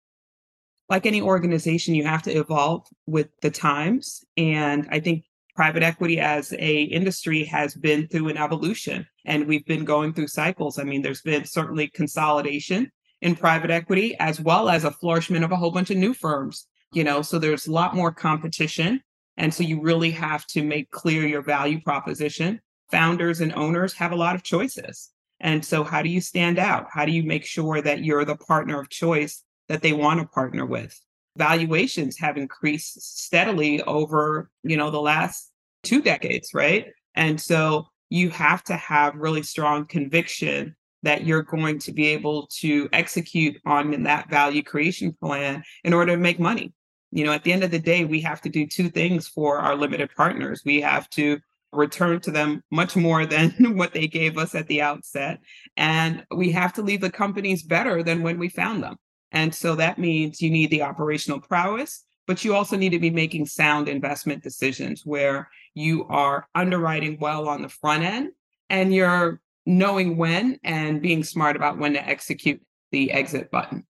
like 0.88 1.06
any 1.06 1.20
organization 1.20 1.94
you 1.94 2.04
have 2.04 2.22
to 2.22 2.32
evolve 2.32 2.86
with 3.06 3.28
the 3.42 3.50
times 3.50 4.24
and 4.36 4.86
i 4.90 5.00
think 5.00 5.24
private 5.54 5.82
equity 5.82 6.20
as 6.20 6.52
a 6.52 6.82
industry 6.82 7.42
has 7.44 7.74
been 7.74 8.06
through 8.06 8.28
an 8.28 8.36
evolution 8.36 9.04
and 9.24 9.48
we've 9.48 9.66
been 9.66 9.84
going 9.84 10.12
through 10.12 10.28
cycles 10.28 10.78
i 10.78 10.84
mean 10.84 11.02
there's 11.02 11.22
been 11.22 11.44
certainly 11.44 11.88
consolidation 11.88 12.90
in 13.20 13.34
private 13.34 13.70
equity, 13.70 14.16
as 14.18 14.40
well 14.40 14.68
as 14.68 14.84
a 14.84 14.90
flourishment 14.90 15.44
of 15.44 15.52
a 15.52 15.56
whole 15.56 15.70
bunch 15.70 15.90
of 15.90 15.96
new 15.96 16.14
firms. 16.14 16.66
You 16.92 17.04
know, 17.04 17.22
so 17.22 17.38
there's 17.38 17.66
a 17.66 17.72
lot 17.72 17.94
more 17.94 18.12
competition. 18.12 19.02
And 19.36 19.52
so 19.52 19.62
you 19.62 19.80
really 19.80 20.10
have 20.12 20.46
to 20.48 20.62
make 20.62 20.90
clear 20.90 21.26
your 21.26 21.42
value 21.42 21.80
proposition. 21.80 22.60
Founders 22.90 23.40
and 23.40 23.54
owners 23.54 23.92
have 23.94 24.12
a 24.12 24.16
lot 24.16 24.34
of 24.34 24.42
choices. 24.42 25.10
And 25.40 25.64
so 25.64 25.84
how 25.84 26.02
do 26.02 26.08
you 26.08 26.20
stand 26.20 26.58
out? 26.58 26.86
How 26.90 27.04
do 27.04 27.12
you 27.12 27.22
make 27.22 27.44
sure 27.44 27.80
that 27.80 28.04
you're 28.04 28.24
the 28.24 28.36
partner 28.36 28.80
of 28.80 28.88
choice 28.88 29.44
that 29.68 29.82
they 29.82 29.92
want 29.92 30.20
to 30.20 30.26
partner 30.26 30.66
with? 30.66 30.98
Valuations 31.36 32.18
have 32.18 32.36
increased 32.36 33.00
steadily 33.00 33.82
over, 33.82 34.50
you 34.64 34.76
know, 34.76 34.90
the 34.90 35.00
last 35.00 35.52
two 35.84 36.02
decades, 36.02 36.54
right? 36.54 36.86
And 37.14 37.40
so 37.40 37.86
you 38.10 38.30
have 38.30 38.64
to 38.64 38.76
have 38.76 39.14
really 39.14 39.42
strong 39.42 39.86
conviction 39.86 40.74
that 41.02 41.24
you're 41.24 41.42
going 41.42 41.78
to 41.78 41.92
be 41.92 42.08
able 42.08 42.48
to 42.58 42.88
execute 42.92 43.56
on 43.64 44.02
that 44.02 44.28
value 44.28 44.62
creation 44.62 45.12
plan 45.12 45.62
in 45.84 45.92
order 45.92 46.12
to 46.12 46.18
make 46.18 46.40
money. 46.40 46.72
You 47.10 47.24
know, 47.24 47.32
at 47.32 47.44
the 47.44 47.52
end 47.52 47.64
of 47.64 47.70
the 47.70 47.78
day, 47.78 48.04
we 48.04 48.20
have 48.22 48.40
to 48.42 48.48
do 48.48 48.66
two 48.66 48.90
things 48.90 49.28
for 49.28 49.58
our 49.58 49.76
limited 49.76 50.10
partners. 50.16 50.62
We 50.64 50.80
have 50.80 51.08
to 51.10 51.38
return 51.72 52.20
to 52.20 52.30
them 52.30 52.62
much 52.70 52.96
more 52.96 53.26
than 53.26 53.50
what 53.76 53.92
they 53.92 54.06
gave 54.06 54.38
us 54.38 54.54
at 54.54 54.66
the 54.68 54.82
outset. 54.82 55.40
And 55.76 56.24
we 56.34 56.52
have 56.52 56.72
to 56.74 56.82
leave 56.82 57.00
the 57.00 57.10
companies 57.10 57.62
better 57.62 58.02
than 58.02 58.22
when 58.22 58.38
we 58.38 58.48
found 58.48 58.82
them. 58.82 58.96
And 59.32 59.54
so 59.54 59.74
that 59.74 59.98
means 59.98 60.40
you 60.40 60.50
need 60.50 60.70
the 60.70 60.82
operational 60.82 61.40
prowess, 61.40 62.04
but 62.26 62.44
you 62.44 62.54
also 62.54 62.76
need 62.76 62.90
to 62.90 62.98
be 62.98 63.10
making 63.10 63.46
sound 63.46 63.88
investment 63.88 64.42
decisions 64.42 65.04
where 65.04 65.50
you 65.74 66.06
are 66.08 66.48
underwriting 66.54 67.18
well 67.20 67.48
on 67.48 67.62
the 67.62 67.68
front 67.68 68.04
end 68.04 68.30
and 68.70 68.94
you're 68.94 69.40
knowing 69.66 70.16
when 70.16 70.58
and 70.64 71.02
being 71.02 71.22
smart 71.22 71.56
about 71.56 71.78
when 71.78 71.92
to 71.92 72.08
execute 72.08 72.60
the 72.90 73.12
exit 73.12 73.50
button. 73.50 73.86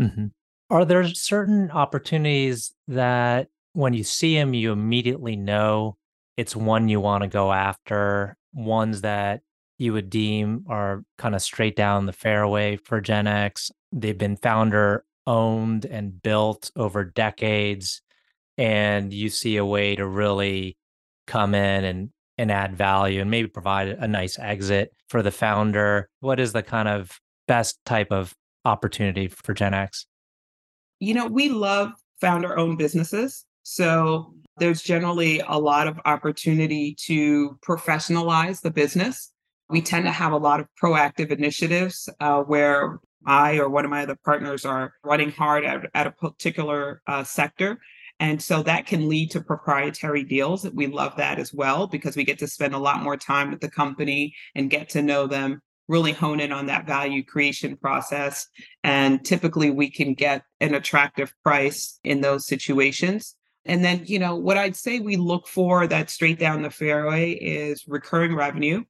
Mm-hmm. 0.00 0.26
Are 0.70 0.84
there 0.84 1.06
certain 1.08 1.70
opportunities 1.70 2.74
that 2.88 3.48
when 3.72 3.94
you 3.94 4.04
see 4.04 4.36
them, 4.36 4.54
you 4.54 4.72
immediately 4.72 5.36
know 5.36 5.96
it's 6.38 6.54
one 6.54 6.88
you 6.88 7.00
want 7.00 7.22
to 7.22 7.28
go 7.28 7.52
after, 7.52 8.36
ones 8.54 9.00
that 9.00 9.40
you 9.76 9.92
would 9.92 10.08
deem 10.08 10.64
are 10.68 11.02
kind 11.18 11.34
of 11.34 11.42
straight 11.42 11.74
down 11.74 12.06
the 12.06 12.12
fairway 12.12 12.76
for 12.76 13.02
GenNx? 13.02 13.72
They've 13.90 14.16
been 14.16 14.36
founder 14.36 15.04
owned 15.26 15.84
and 15.84 16.22
built 16.22 16.70
over 16.76 17.04
decades, 17.04 18.02
and 18.56 19.12
you 19.12 19.30
see 19.30 19.56
a 19.56 19.64
way 19.64 19.96
to 19.96 20.06
really 20.06 20.78
come 21.26 21.56
in 21.56 21.84
and 21.84 22.10
and 22.38 22.52
add 22.52 22.76
value 22.76 23.20
and 23.20 23.32
maybe 23.32 23.48
provide 23.48 23.88
a 23.88 24.06
nice 24.06 24.38
exit 24.38 24.92
for 25.08 25.22
the 25.22 25.32
founder. 25.32 26.08
What 26.20 26.38
is 26.38 26.52
the 26.52 26.62
kind 26.62 26.86
of 26.86 27.18
best 27.48 27.80
type 27.84 28.12
of 28.12 28.32
opportunity 28.64 29.26
for 29.26 29.54
GenNx? 29.54 30.04
You 31.00 31.14
know, 31.14 31.26
we 31.26 31.48
love 31.48 31.90
founder 32.20 32.56
owned 32.56 32.78
businesses. 32.78 33.44
So 33.64 34.34
there's 34.58 34.82
generally 34.82 35.40
a 35.40 35.58
lot 35.58 35.86
of 35.86 35.98
opportunity 36.04 36.94
to 37.06 37.58
professionalize 37.66 38.60
the 38.60 38.70
business. 38.70 39.32
We 39.70 39.82
tend 39.82 40.06
to 40.06 40.12
have 40.12 40.32
a 40.32 40.38
lot 40.38 40.60
of 40.60 40.66
proactive 40.82 41.30
initiatives 41.30 42.08
uh, 42.20 42.42
where 42.42 42.98
I 43.26 43.58
or 43.58 43.68
one 43.68 43.84
of 43.84 43.90
my 43.90 44.02
other 44.02 44.16
partners 44.24 44.64
are 44.64 44.94
running 45.04 45.30
hard 45.30 45.64
at, 45.64 45.90
at 45.94 46.06
a 46.06 46.12
particular 46.12 47.02
uh, 47.06 47.24
sector. 47.24 47.78
And 48.20 48.42
so 48.42 48.62
that 48.62 48.86
can 48.86 49.08
lead 49.08 49.30
to 49.32 49.40
proprietary 49.40 50.24
deals. 50.24 50.68
We 50.70 50.86
love 50.88 51.16
that 51.16 51.38
as 51.38 51.52
well 51.54 51.86
because 51.86 52.16
we 52.16 52.24
get 52.24 52.38
to 52.40 52.48
spend 52.48 52.74
a 52.74 52.78
lot 52.78 53.02
more 53.02 53.16
time 53.16 53.50
with 53.50 53.60
the 53.60 53.70
company 53.70 54.34
and 54.54 54.70
get 54.70 54.88
to 54.90 55.02
know 55.02 55.26
them, 55.26 55.60
really 55.86 56.12
hone 56.12 56.40
in 56.40 56.50
on 56.50 56.66
that 56.66 56.86
value 56.86 57.22
creation 57.22 57.76
process. 57.76 58.46
And 58.82 59.24
typically 59.24 59.70
we 59.70 59.90
can 59.90 60.14
get 60.14 60.42
an 60.60 60.74
attractive 60.74 61.32
price 61.44 62.00
in 62.02 62.20
those 62.20 62.46
situations. 62.46 63.36
And 63.68 63.84
then, 63.84 64.02
you 64.06 64.18
know, 64.18 64.34
what 64.34 64.56
I'd 64.56 64.74
say 64.74 64.98
we 64.98 65.16
look 65.16 65.46
for 65.46 65.86
that 65.86 66.08
straight 66.08 66.38
down 66.38 66.62
the 66.62 66.70
fairway 66.70 67.32
is 67.32 67.84
recurring 67.86 68.34
revenue, 68.34 68.82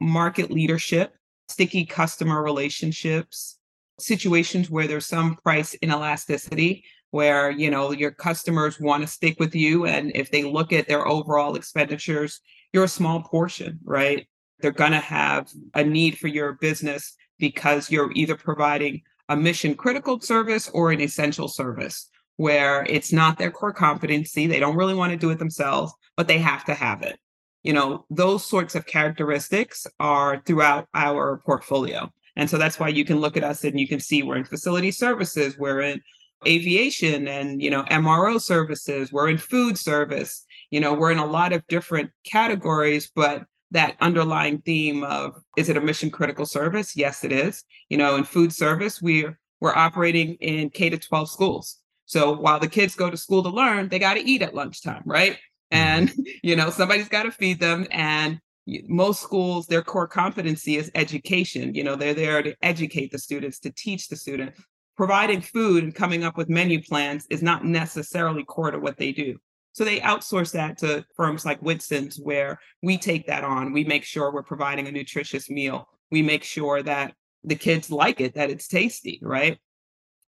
market 0.00 0.50
leadership, 0.50 1.14
sticky 1.48 1.86
customer 1.86 2.42
relationships, 2.42 3.58
situations 4.00 4.68
where 4.68 4.88
there's 4.88 5.06
some 5.06 5.36
price 5.36 5.76
inelasticity 5.82 6.82
where 7.10 7.50
you 7.50 7.70
know 7.70 7.92
your 7.92 8.10
customers 8.10 8.78
want 8.78 9.02
to 9.02 9.06
stick 9.06 9.38
with 9.40 9.54
you 9.54 9.86
and 9.86 10.12
if 10.14 10.30
they 10.30 10.42
look 10.42 10.72
at 10.72 10.86
their 10.86 11.06
overall 11.06 11.54
expenditures 11.54 12.40
you're 12.72 12.84
a 12.84 12.88
small 12.88 13.22
portion 13.22 13.78
right? 13.84 14.26
They're 14.60 14.72
going 14.72 14.92
to 14.92 15.00
have 15.00 15.48
a 15.74 15.84
need 15.84 16.18
for 16.18 16.28
your 16.28 16.54
business 16.54 17.14
because 17.38 17.90
you're 17.90 18.12
either 18.14 18.36
providing 18.36 19.02
a 19.28 19.36
mission 19.36 19.74
critical 19.74 20.20
service 20.20 20.68
or 20.70 20.92
an 20.92 21.00
essential 21.00 21.48
service 21.48 22.10
where 22.36 22.84
it's 22.88 23.12
not 23.12 23.38
their 23.38 23.50
core 23.50 23.72
competency 23.72 24.46
they 24.46 24.60
don't 24.60 24.76
really 24.76 24.94
want 24.94 25.10
to 25.10 25.18
do 25.18 25.30
it 25.30 25.38
themselves 25.38 25.92
but 26.16 26.28
they 26.28 26.38
have 26.38 26.64
to 26.64 26.74
have 26.74 27.02
it 27.02 27.18
you 27.62 27.72
know 27.72 28.04
those 28.10 28.44
sorts 28.44 28.74
of 28.74 28.86
characteristics 28.86 29.86
are 30.00 30.42
throughout 30.46 30.86
our 30.94 31.42
portfolio 31.46 32.10
and 32.36 32.50
so 32.50 32.58
that's 32.58 32.78
why 32.78 32.88
you 32.88 33.04
can 33.04 33.18
look 33.18 33.36
at 33.36 33.44
us 33.44 33.64
and 33.64 33.80
you 33.80 33.88
can 33.88 34.00
see 34.00 34.22
we're 34.22 34.36
in 34.36 34.44
facility 34.44 34.90
services 34.90 35.56
we're 35.58 35.80
in 35.80 36.00
aviation 36.46 37.28
and 37.28 37.62
you 37.62 37.70
know 37.70 37.82
MRO 37.84 38.40
services, 38.40 39.12
we're 39.12 39.28
in 39.28 39.38
food 39.38 39.78
service, 39.78 40.44
you 40.70 40.80
know, 40.80 40.94
we're 40.94 41.12
in 41.12 41.18
a 41.18 41.26
lot 41.26 41.52
of 41.52 41.66
different 41.68 42.10
categories, 42.24 43.10
but 43.14 43.44
that 43.70 43.96
underlying 44.00 44.58
theme 44.58 45.02
of 45.04 45.42
is 45.56 45.68
it 45.68 45.76
a 45.76 45.80
mission 45.80 46.10
critical 46.10 46.46
service? 46.46 46.96
Yes, 46.96 47.24
it 47.24 47.32
is. 47.32 47.64
You 47.88 47.98
know, 47.98 48.16
in 48.16 48.24
food 48.24 48.52
service, 48.52 49.00
we're 49.00 49.38
we're 49.60 49.74
operating 49.74 50.34
in 50.34 50.70
K 50.70 50.90
to 50.90 50.98
12 50.98 51.30
schools. 51.30 51.78
So 52.06 52.32
while 52.32 52.58
the 52.58 52.68
kids 52.68 52.94
go 52.94 53.10
to 53.10 53.16
school 53.16 53.42
to 53.42 53.50
learn, 53.50 53.88
they 53.88 53.98
got 53.98 54.14
to 54.14 54.20
eat 54.20 54.42
at 54.42 54.54
lunchtime, 54.54 55.02
right? 55.04 55.32
Mm-hmm. 55.32 55.38
And 55.72 56.12
you 56.42 56.56
know, 56.56 56.70
somebody's 56.70 57.08
got 57.08 57.24
to 57.24 57.30
feed 57.30 57.60
them 57.60 57.86
and 57.90 58.40
most 58.88 59.22
schools 59.22 59.68
their 59.68 59.82
core 59.82 60.08
competency 60.08 60.76
is 60.76 60.90
education 60.96 61.72
you 61.72 61.84
know 61.84 61.94
they're 61.94 62.14
there 62.14 62.42
to 62.42 62.52
educate 62.62 63.12
the 63.12 63.18
students 63.18 63.60
to 63.60 63.70
teach 63.70 64.08
the 64.08 64.16
student 64.16 64.52
providing 64.96 65.40
food 65.40 65.84
and 65.84 65.94
coming 65.94 66.24
up 66.24 66.36
with 66.36 66.48
menu 66.48 66.82
plans 66.82 67.26
is 67.30 67.42
not 67.42 67.64
necessarily 67.64 68.44
core 68.44 68.70
to 68.70 68.78
what 68.78 68.96
they 68.96 69.12
do. 69.12 69.36
So 69.72 69.84
they 69.84 70.00
outsource 70.00 70.52
that 70.52 70.78
to 70.78 71.04
firms 71.14 71.44
like 71.44 71.60
Whitson's, 71.60 72.18
where 72.18 72.58
we 72.82 72.96
take 72.96 73.26
that 73.26 73.44
on. 73.44 73.72
We 73.72 73.84
make 73.84 74.04
sure 74.04 74.32
we're 74.32 74.42
providing 74.42 74.88
a 74.88 74.92
nutritious 74.92 75.50
meal. 75.50 75.86
We 76.10 76.22
make 76.22 76.44
sure 76.44 76.82
that 76.82 77.14
the 77.44 77.56
kids 77.56 77.90
like 77.90 78.20
it, 78.22 78.34
that 78.34 78.50
it's 78.50 78.68
tasty, 78.68 79.20
right? 79.22 79.58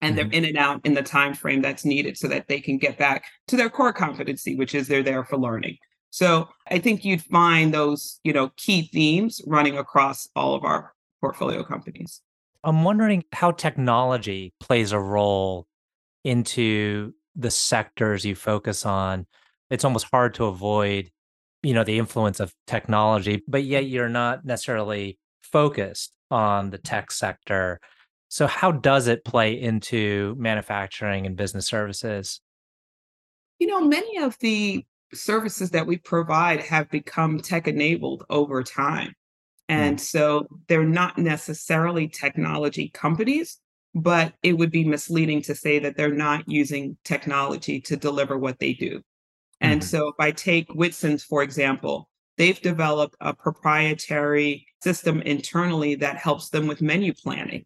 And 0.00 0.16
mm-hmm. 0.16 0.28
they're 0.28 0.38
in 0.38 0.44
and 0.44 0.56
out 0.56 0.80
in 0.84 0.94
the 0.94 1.02
time 1.02 1.34
frame 1.34 1.60
that's 1.60 1.84
needed 1.84 2.16
so 2.16 2.28
that 2.28 2.48
they 2.48 2.60
can 2.60 2.78
get 2.78 2.98
back 2.98 3.24
to 3.48 3.56
their 3.56 3.68
core 3.68 3.92
competency, 3.92 4.54
which 4.54 4.74
is 4.74 4.86
they're 4.86 5.02
there 5.02 5.24
for 5.24 5.36
learning. 5.36 5.76
So 6.10 6.48
I 6.70 6.78
think 6.78 7.04
you'd 7.04 7.22
find 7.22 7.72
those, 7.72 8.20
you 8.24 8.32
know, 8.32 8.50
key 8.56 8.88
themes 8.92 9.40
running 9.46 9.76
across 9.76 10.28
all 10.34 10.54
of 10.54 10.64
our 10.64 10.94
portfolio 11.20 11.62
companies. 11.62 12.22
I'm 12.64 12.84
wondering 12.84 13.24
how 13.32 13.52
technology 13.52 14.52
plays 14.60 14.92
a 14.92 14.98
role 14.98 15.66
into 16.24 17.14
the 17.36 17.50
sectors 17.50 18.24
you 18.24 18.34
focus 18.34 18.84
on. 18.84 19.26
It's 19.70 19.84
almost 19.84 20.06
hard 20.10 20.34
to 20.34 20.46
avoid, 20.46 21.10
you 21.62 21.74
know, 21.74 21.84
the 21.84 21.98
influence 21.98 22.40
of 22.40 22.54
technology, 22.66 23.42
but 23.46 23.64
yet 23.64 23.86
you're 23.86 24.08
not 24.08 24.44
necessarily 24.44 25.18
focused 25.42 26.12
on 26.30 26.70
the 26.70 26.78
tech 26.78 27.10
sector. 27.10 27.80
So 28.28 28.46
how 28.46 28.72
does 28.72 29.06
it 29.06 29.24
play 29.24 29.58
into 29.58 30.34
manufacturing 30.38 31.26
and 31.26 31.36
business 31.36 31.66
services? 31.66 32.40
You 33.58 33.66
know, 33.66 33.80
many 33.80 34.18
of 34.18 34.36
the 34.40 34.84
services 35.14 35.70
that 35.70 35.86
we 35.86 35.96
provide 35.96 36.60
have 36.60 36.90
become 36.90 37.40
tech 37.40 37.66
enabled 37.66 38.24
over 38.28 38.62
time. 38.62 39.14
And 39.68 39.98
mm. 39.98 40.00
so 40.00 40.46
they're 40.68 40.84
not 40.84 41.18
necessarily 41.18 42.08
technology 42.08 42.90
companies, 42.90 43.58
but 43.94 44.34
it 44.42 44.52
would 44.52 44.70
be 44.70 44.84
misleading 44.84 45.42
to 45.42 45.54
say 45.54 45.78
that 45.78 45.96
they're 45.96 46.14
not 46.14 46.44
using 46.46 46.96
technology 47.04 47.80
to 47.82 47.96
deliver 47.96 48.38
what 48.38 48.58
they 48.58 48.74
do. 48.74 49.00
And 49.60 49.80
mm-hmm. 49.80 49.88
so 49.88 50.08
if 50.08 50.14
I 50.20 50.30
take 50.30 50.68
Whitson's, 50.68 51.24
for 51.24 51.42
example, 51.42 52.08
they've 52.36 52.60
developed 52.60 53.16
a 53.20 53.34
proprietary 53.34 54.66
system 54.82 55.22
internally 55.22 55.96
that 55.96 56.16
helps 56.16 56.50
them 56.50 56.66
with 56.66 56.80
menu 56.80 57.12
planning. 57.12 57.64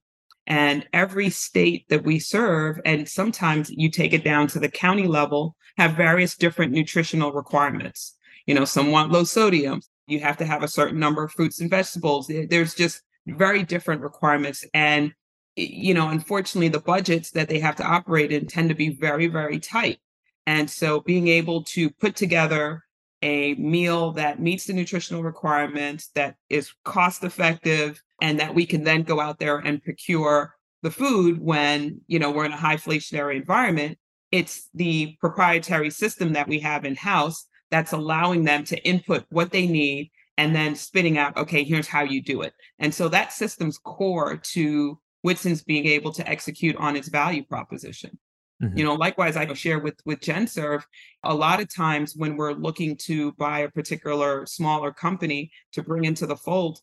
And 0.53 0.87
every 0.93 1.31
state 1.31 1.89
that 1.89 2.05
we 2.05 2.19
serve, 2.19 2.79
and 2.85 3.09
sometimes 3.09 3.71
you 3.71 3.91
take 3.91 4.13
it 4.13 4.23
down 4.23 4.49
to 4.49 4.59
the 4.59 4.69
county 4.69 5.07
level, 5.07 5.57
have 5.79 5.97
various 5.97 6.37
different 6.37 6.73
nutritional 6.73 7.33
requirements. 7.33 8.19
You 8.45 8.55
know, 8.55 8.67
some 8.67 8.91
want 8.91 9.11
low 9.11 9.25
sodium, 9.25 9.81
you 10.07 10.21
have 10.21 10.37
to 10.37 10.45
have 10.45 10.63
a 10.63 10.69
certain 10.69 10.99
number 10.99 11.25
of 11.25 11.33
fruits 11.33 11.59
and 11.59 11.71
vegetables. 11.71 12.31
There's 12.51 12.75
just 12.75 13.01
very 13.27 13.63
different 13.63 14.03
requirements. 14.03 14.63
And, 14.75 15.15
you 15.57 15.95
know, 15.95 16.11
unfortunately, 16.11 16.69
the 16.69 16.81
budgets 16.81 17.31
that 17.31 17.49
they 17.49 17.61
have 17.61 17.77
to 17.77 17.87
operate 17.87 18.31
in 18.31 18.47
tend 18.47 18.69
to 18.69 18.75
be 18.75 18.91
very, 18.91 19.29
very 19.29 19.59
tight. 19.59 20.01
And 20.47 20.69
so 20.69 21.01
being 21.01 21.29
able 21.29 21.65
to 21.65 21.89
put 21.89 22.15
together 22.15 22.82
a 23.23 23.55
meal 23.55 24.13
that 24.13 24.41
meets 24.41 24.67
the 24.67 24.73
nutritional 24.73 25.23
requirements, 25.23 26.11
that 26.15 26.37
is 26.51 26.73
cost 26.85 27.25
effective, 27.25 28.03
and 28.21 28.39
that 28.41 28.55
we 28.55 28.67
can 28.67 28.85
then 28.85 29.03
go 29.03 29.21
out 29.21 29.39
there 29.39 29.59
and 29.59 29.83
procure 29.83 30.55
the 30.83 30.91
food 30.91 31.41
when, 31.41 32.01
you 32.09 32.19
know, 32.19 32.31
we're 32.31 32.45
in 32.45 32.53
a 32.53 32.57
high 32.57 32.77
inflationary 32.77 33.37
environment. 33.37 33.99
It's 34.33 34.69
the 34.75 35.17
proprietary 35.21 35.91
system 35.91 36.33
that 36.33 36.49
we 36.49 36.59
have 36.61 36.85
in 36.85 36.97
house 36.97 37.47
that's 37.71 37.93
allowing 37.93 38.45
them 38.45 38.65
to 38.65 38.85
input 38.85 39.25
what 39.31 39.51
they 39.51 39.67
need 39.67 40.11
and 40.39 40.55
then 40.55 40.75
spitting 40.75 41.19
out, 41.19 41.37
okay, 41.37 41.63
here's 41.63 41.87
how 41.87 42.03
you 42.03 42.23
do 42.23 42.43
it. 42.43 42.53
And 42.79 42.93
so 42.93 43.09
that 43.09 43.33
system's 43.33 43.79
core 43.79 44.37
to 44.37 44.99
Whitson's 45.23 45.63
being 45.63 45.87
able 45.87 46.13
to 46.13 46.29
execute 46.29 46.77
on 46.77 46.97
its 46.97 47.09
value 47.09 47.45
proposition. 47.45 48.19
Mm-hmm. 48.63 48.79
You 48.79 48.85
know, 48.85 48.95
likewise, 48.95 49.37
I 49.37 49.53
share 49.55 49.79
with 49.79 49.95
with 50.05 50.21
GenServe, 50.21 50.83
a 51.23 51.35
lot 51.35 51.61
of 51.61 51.73
times 51.73 52.15
when 52.17 52.37
we're 52.37 52.53
looking 52.53 52.97
to 53.03 53.33
buy 53.33 53.61
a 53.61 53.71
particular 53.71 54.47
smaller 54.47 54.93
company 54.93 55.51
to 55.73 55.83
bring 55.83 56.05
into 56.05 56.27
the 56.27 56.37
fold, 56.37 56.81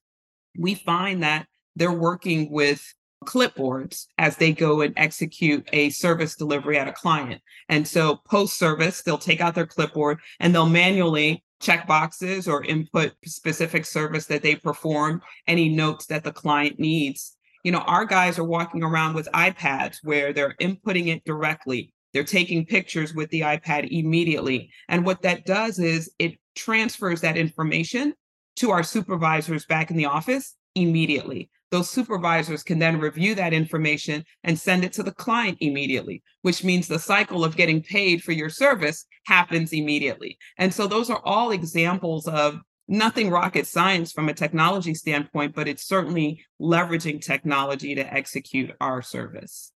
we 0.57 0.75
find 0.75 1.23
that 1.23 1.47
they're 1.75 1.91
working 1.91 2.51
with 2.51 2.81
clipboards 3.25 4.05
as 4.17 4.37
they 4.37 4.51
go 4.51 4.81
and 4.81 4.93
execute 4.97 5.67
a 5.73 5.89
service 5.89 6.35
delivery 6.35 6.77
at 6.77 6.87
a 6.87 6.93
client. 6.93 7.41
And 7.67 7.87
so 7.87 8.17
post 8.29 8.57
service, 8.57 9.01
they'll 9.01 9.17
take 9.17 9.41
out 9.41 9.55
their 9.55 9.67
clipboard 9.67 10.19
and 10.39 10.53
they'll 10.53 10.69
manually 10.69 11.43
check 11.61 11.85
boxes 11.85 12.47
or 12.47 12.63
input 12.63 13.13
specific 13.25 13.85
service 13.85 14.25
that 14.27 14.41
they 14.41 14.55
perform, 14.55 15.21
any 15.47 15.69
notes 15.69 16.05
that 16.05 16.23
the 16.23 16.31
client 16.31 16.79
needs. 16.79 17.35
You 17.63 17.71
know, 17.71 17.79
our 17.79 18.05
guys 18.05 18.39
are 18.39 18.43
walking 18.43 18.83
around 18.83 19.15
with 19.15 19.27
iPads 19.33 19.97
where 20.03 20.33
they're 20.33 20.55
inputting 20.61 21.07
it 21.07 21.23
directly. 21.25 21.93
They're 22.13 22.23
taking 22.23 22.65
pictures 22.65 23.13
with 23.13 23.29
the 23.29 23.41
iPad 23.41 23.89
immediately. 23.91 24.71
And 24.87 25.05
what 25.05 25.21
that 25.21 25.45
does 25.45 25.79
is 25.79 26.11
it 26.19 26.39
transfers 26.55 27.21
that 27.21 27.37
information 27.37 28.13
to 28.57 28.71
our 28.71 28.83
supervisors 28.83 29.65
back 29.65 29.91
in 29.91 29.97
the 29.97 30.05
office 30.05 30.55
immediately 30.75 31.49
those 31.71 31.89
supervisors 31.89 32.63
can 32.63 32.79
then 32.79 32.99
review 32.99 33.35
that 33.35 33.53
information 33.53 34.23
and 34.43 34.57
send 34.57 34.83
it 34.83 34.93
to 34.93 35.03
the 35.03 35.11
client 35.11 35.57
immediately, 35.61 36.23
which 36.41 36.63
means 36.63 36.87
the 36.87 36.97
cycle 36.97 37.43
of 37.43 37.55
getting 37.55 37.81
paid 37.81 38.23
for 38.23 38.31
your 38.31 38.49
service 38.49 39.05
happens 39.25 39.71
immediately. 39.71 40.37
And 40.57 40.73
so 40.73 40.87
those 40.87 41.09
are 41.09 41.21
all 41.23 41.51
examples 41.51 42.27
of 42.27 42.59
nothing 42.89 43.29
rocket 43.29 43.67
science 43.67 44.11
from 44.11 44.27
a 44.27 44.33
technology 44.33 44.93
standpoint, 44.93 45.55
but 45.55 45.67
it's 45.67 45.87
certainly 45.87 46.43
leveraging 46.59 47.21
technology 47.21 47.95
to 47.95 48.13
execute 48.13 48.71
our 48.81 49.01
service. 49.01 49.71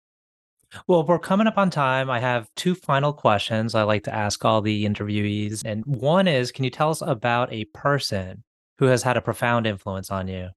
Well, 0.88 1.04
we're 1.04 1.18
coming 1.18 1.48
up 1.48 1.58
on 1.58 1.72
time. 1.72 2.12
I 2.12 2.20
have 2.20 2.48
two 2.56 2.76
final 2.76 3.12
questions 3.12 3.74
I 3.74 3.84
like 3.84 4.04
to 4.04 4.14
ask 4.14 4.46
all 4.46 4.62
the 4.62 4.86
interviewees. 4.86 5.64
And 5.66 5.84
one 5.86 6.28
is 6.28 6.52
Can 6.52 6.64
you 6.64 6.70
tell 6.70 6.92
us 6.92 7.02
about 7.02 7.52
a 7.52 7.66
person 7.66 8.44
who 8.78 8.86
has 8.86 9.02
had 9.02 9.18
a 9.18 9.22
profound 9.22 9.66
influence 9.66 10.12
on 10.12 10.28
you? 10.28 10.50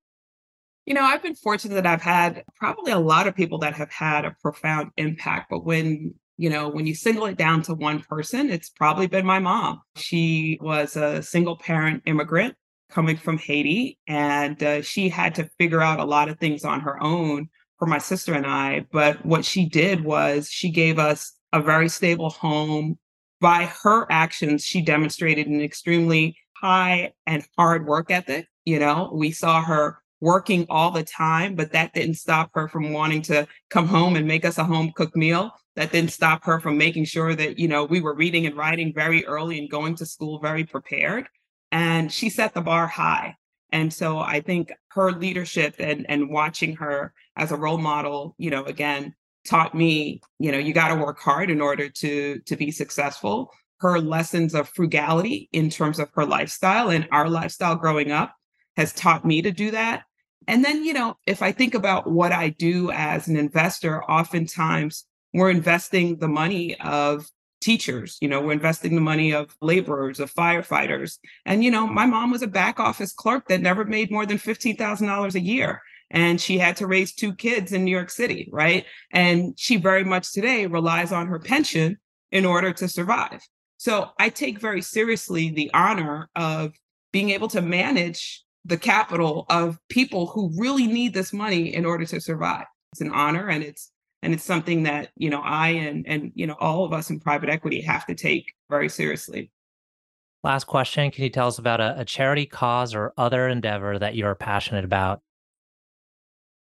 You 0.85 0.95
know, 0.95 1.03
I've 1.03 1.23
been 1.23 1.35
fortunate 1.35 1.75
that 1.77 1.87
I've 1.87 2.03
had 2.03 2.45
probably 2.57 2.93
a 2.93 2.99
lot 2.99 3.27
of 3.27 3.35
people 3.35 3.59
that 3.61 3.75
have 3.75 3.91
had 3.91 4.25
a 4.25 4.37
profound 4.43 4.91
impact. 4.97 5.49
But 5.49 5.65
when, 5.65 6.15
you 6.43 6.51
know, 6.51 6.69
when 6.69 6.89
you 6.89 6.95
single 6.97 7.27
it 7.27 7.39
down 7.39 7.63
to 7.63 7.73
one 7.73 8.01
person, 8.01 8.51
it's 8.51 8.69
probably 8.69 9.07
been 9.07 9.25
my 9.25 9.39
mom. 9.39 9.81
She 9.95 10.59
was 10.61 10.97
a 10.97 11.23
single 11.23 11.57
parent 11.57 12.03
immigrant 12.05 12.57
coming 12.91 13.17
from 13.17 13.39
Haiti, 13.39 13.97
and 14.09 14.61
uh, 14.61 14.83
she 14.83 15.09
had 15.09 15.37
to 15.37 15.49
figure 15.57 15.81
out 15.81 16.01
a 16.01 16.05
lot 16.05 16.29
of 16.29 16.41
things 16.41 16.65
on 16.65 16.81
her 16.81 17.01
own 17.01 17.49
for 17.79 17.87
my 17.87 17.99
sister 17.99 18.35
and 18.35 18.45
I. 18.45 18.87
But 18.91 19.25
what 19.25 19.45
she 19.45 19.69
did 19.69 20.03
was 20.03 20.51
she 20.51 20.73
gave 20.73 20.99
us 20.99 21.33
a 21.53 21.63
very 21.63 21.89
stable 21.89 22.31
home. 22.31 22.99
By 23.41 23.71
her 23.85 24.11
actions, 24.11 24.65
she 24.65 24.83
demonstrated 24.83 25.47
an 25.47 25.61
extremely 25.61 26.37
high 26.57 27.13
and 27.25 27.47
hard 27.57 27.87
work 27.87 28.11
ethic. 28.11 28.49
You 28.65 28.81
know, 28.81 29.13
we 29.15 29.31
saw 29.31 29.63
her 29.63 29.99
working 30.21 30.67
all 30.69 30.91
the 30.91 31.05
time, 31.05 31.55
but 31.55 31.71
that 31.71 31.95
didn't 31.95 32.15
stop 32.15 32.51
her 32.55 32.67
from 32.67 32.93
wanting 32.93 33.23
to 33.23 33.47
come 33.71 33.87
home 33.87 34.17
and 34.17 34.27
make 34.27 34.45
us 34.45 34.59
a 34.59 34.65
home 34.65 34.91
cooked 34.97 35.15
meal. 35.15 35.53
That 35.75 35.93
didn't 35.93 36.13
stop 36.13 36.45
her 36.45 36.61
from 36.61 36.77
making 36.77 37.07
sure 37.07 37.35
that, 37.35 37.59
you 37.59 37.67
know, 37.67 37.85
we 37.85 38.01
were 38.01 38.15
reading 38.15 38.47
and 38.47 38.57
writing 38.57 38.93
very 38.95 39.25
early 39.25 39.59
and 39.59 39.71
going 39.71 39.95
to 39.97 40.07
school 40.07 40.39
very 40.39 40.65
prepared. 40.65 41.29
And 41.71 42.13
she 42.13 42.29
set 42.29 42.53
the 42.53 42.61
bar 42.61 42.87
high. 42.87 43.37
And 43.71 43.93
so 43.93 44.19
I 44.19 44.41
think 44.41 44.71
her 44.89 45.13
leadership 45.13 45.77
and 45.79 46.05
and 46.09 46.29
watching 46.29 46.77
her 46.77 47.15
as 47.37 47.51
a 47.51 47.57
role 47.57 47.79
model, 47.79 48.35
you 48.37 48.51
know, 48.51 48.65
again, 48.65 49.15
taught 49.47 49.75
me, 49.75 50.21
you 50.39 50.53
know, 50.53 50.59
you 50.59 50.75
got 50.75 50.89
to 50.89 51.03
work 51.03 51.19
hard 51.19 51.51
in 51.51 51.61
order 51.61 51.89
to 51.89 52.39
to 52.41 52.57
be 52.57 52.71
successful. 52.71 53.51
Her 53.81 53.99
lessons 53.99 54.55
of 54.55 54.69
frugality 54.69 55.49
in 55.53 55.71
terms 55.71 55.99
of 55.99 56.11
her 56.15 56.27
lifestyle 56.27 56.91
and 56.91 57.09
our 57.11 57.29
lifestyle 57.29 57.75
growing 57.77 58.13
up 58.13 58.35
has 58.77 58.93
taught 58.93 59.25
me 59.25 59.43
to 59.43 59.51
do 59.51 59.71
that. 59.71 60.05
And 60.47 60.65
then, 60.65 60.85
you 60.85 60.93
know, 60.93 61.17
if 61.27 61.43
I 61.43 61.53
think 61.53 61.75
about 61.75 62.11
what 62.11 62.33
I 62.33 62.51
do 62.51 62.91
as 62.91 63.29
an 63.29 63.37
investor, 63.37 64.03
oftentimes 64.05 65.05
we're 65.33 65.51
investing 65.51 66.19
the 66.19 66.29
money 66.29 66.79
of 66.81 67.27
teachers, 67.61 68.19
you 68.21 68.29
know, 68.29 68.41
we're 68.41 68.53
investing 68.53 68.95
the 68.95 69.01
money 69.01 69.33
of 69.33 69.57
laborers, 69.63 70.21
of 70.21 70.35
firefighters. 70.35 71.19
And, 71.47 71.65
you 71.65 71.71
know, 71.71 71.87
my 71.87 72.07
mom 72.07 72.31
was 72.31 72.43
a 72.43 72.49
back 72.49 72.81
office 72.81 73.13
clerk 73.13 73.49
that 73.49 73.61
never 73.61 73.85
made 73.85 74.11
more 74.11 74.27
than 74.27 74.37
$15,000 74.37 75.35
a 75.35 75.41
year. 75.41 75.81
And 76.11 76.41
she 76.41 76.59
had 76.59 76.77
to 76.77 76.87
raise 76.87 77.15
two 77.15 77.35
kids 77.35 77.73
in 77.73 77.85
New 77.85 77.91
York 77.91 78.11
City, 78.11 78.51
right? 78.53 78.85
And 79.13 79.55
she 79.59 79.77
very 79.77 80.05
much 80.05 80.33
today 80.33 80.67
relies 80.67 81.13
on 81.13 81.29
her 81.29 81.39
pension 81.39 81.99
in 82.31 82.45
order 82.45 82.73
to 82.73 82.89
survive. 82.89 83.41
So 83.79 84.11
I 84.19 84.29
take 84.29 84.61
very 84.61 84.83
seriously 84.83 85.51
the 85.51 85.71
honor 85.73 86.29
of 86.37 86.73
being 87.13 87.31
able 87.31 87.49
to 87.49 87.63
manage 87.63 88.43
the 88.65 88.77
capital 88.77 89.47
of 89.49 89.79
people 89.89 90.27
who 90.27 90.53
really 90.57 90.87
need 90.87 91.15
this 91.15 91.33
money 91.33 91.75
in 91.75 91.85
order 91.85 92.05
to 92.07 92.21
survive. 92.21 92.67
It's 92.93 93.01
an 93.01 93.11
honor 93.11 93.49
and 93.49 93.63
it's 93.63 93.91
and 94.23 94.33
it's 94.33 94.45
something 94.45 94.85
that, 94.85 95.11
you 95.17 95.31
know, 95.31 95.41
I 95.41 95.71
and 95.71 96.07
and 96.07 96.33
you 96.35 96.47
know 96.47 96.57
all 96.61 96.85
of 96.85 96.93
us 96.93 97.11
in 97.11 97.21
private 97.21 97.49
equity 97.49 97.81
have 97.83 98.07
to 98.07 98.15
take 98.15 98.53
very 98.71 98.89
seriously. 98.89 99.51
Last 100.45 100.65
question, 100.65 101.11
can 101.11 101.25
you 101.25 101.31
tell 101.31 101.47
us 101.47 101.59
about 101.59 101.81
a, 101.81 102.01
a 102.01 102.05
charity 102.05 102.47
cause 102.47 102.95
or 102.95 103.13
other 103.17 103.49
endeavor 103.49 103.99
that 103.99 104.17
you're 104.17 104.35
passionate 104.35 104.85
about? 104.85 105.21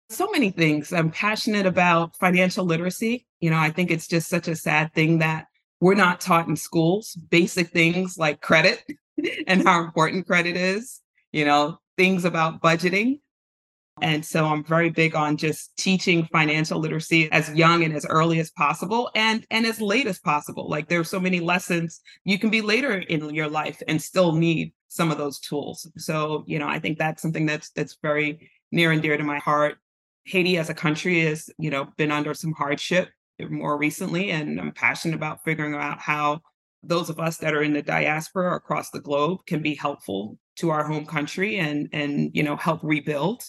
So 0.09 0.29
many 0.31 0.51
things. 0.51 0.93
I'm 0.93 1.11
passionate 1.11 1.65
about 1.65 2.15
financial 2.15 2.65
literacy. 2.65 3.27
You 3.39 3.51
know, 3.51 3.57
I 3.57 3.69
think 3.69 3.91
it's 3.91 4.07
just 4.07 4.29
such 4.29 4.47
a 4.47 4.55
sad 4.55 4.93
thing 4.93 5.19
that 5.19 5.47
we're 5.79 5.95
not 5.95 6.21
taught 6.21 6.47
in 6.47 6.55
schools 6.55 7.15
basic 7.29 7.69
things 7.69 8.17
like 8.17 8.41
credit 8.41 8.83
and 9.47 9.63
how 9.63 9.83
important 9.83 10.25
credit 10.25 10.55
is 10.55 11.01
you 11.31 11.45
know 11.45 11.79
things 11.97 12.25
about 12.25 12.61
budgeting. 12.61 13.19
And 14.01 14.23
so 14.23 14.45
I'm 14.45 14.63
very 14.63 14.89
big 14.89 15.15
on 15.15 15.37
just 15.37 15.75
teaching 15.77 16.27
financial 16.31 16.79
literacy 16.79 17.31
as 17.31 17.53
young 17.53 17.83
and 17.83 17.93
as 17.95 18.05
early 18.05 18.39
as 18.39 18.51
possible 18.51 19.09
and 19.15 19.45
and 19.49 19.65
as 19.65 19.81
late 19.81 20.07
as 20.07 20.19
possible. 20.19 20.69
Like 20.69 20.87
there's 20.87 21.09
so 21.09 21.19
many 21.19 21.39
lessons 21.39 22.01
you 22.23 22.37
can 22.37 22.49
be 22.49 22.61
later 22.61 22.97
in 22.97 23.33
your 23.33 23.49
life 23.49 23.81
and 23.87 24.01
still 24.01 24.33
need 24.33 24.73
some 24.87 25.11
of 25.11 25.17
those 25.17 25.39
tools. 25.39 25.89
So, 25.97 26.43
you 26.47 26.59
know, 26.59 26.67
I 26.67 26.79
think 26.79 26.97
that's 26.97 27.21
something 27.21 27.45
that's 27.45 27.71
that's 27.71 27.97
very 28.01 28.49
near 28.71 28.91
and 28.91 29.01
dear 29.01 29.17
to 29.17 29.23
my 29.23 29.39
heart. 29.39 29.77
Haiti 30.25 30.57
as 30.57 30.69
a 30.69 30.73
country 30.73 31.25
has, 31.25 31.49
you 31.57 31.69
know, 31.69 31.87
been 31.97 32.11
under 32.11 32.33
some 32.33 32.53
hardship 32.53 33.09
more 33.49 33.77
recently 33.77 34.31
and 34.31 34.59
I'm 34.59 34.71
passionate 34.71 35.15
about 35.15 35.43
figuring 35.43 35.75
out 35.75 35.99
how 35.99 36.41
those 36.83 37.09
of 37.09 37.19
us 37.19 37.37
that 37.37 37.53
are 37.53 37.63
in 37.63 37.73
the 37.73 37.81
diaspora 37.81 38.55
across 38.55 38.89
the 38.89 39.01
globe 39.01 39.39
can 39.45 39.61
be 39.61 39.75
helpful 39.75 40.37
to 40.57 40.69
our 40.69 40.83
home 40.83 41.05
country 41.05 41.57
and 41.57 41.87
and 41.93 42.31
you 42.33 42.43
know 42.43 42.55
help 42.55 42.79
rebuild 42.83 43.43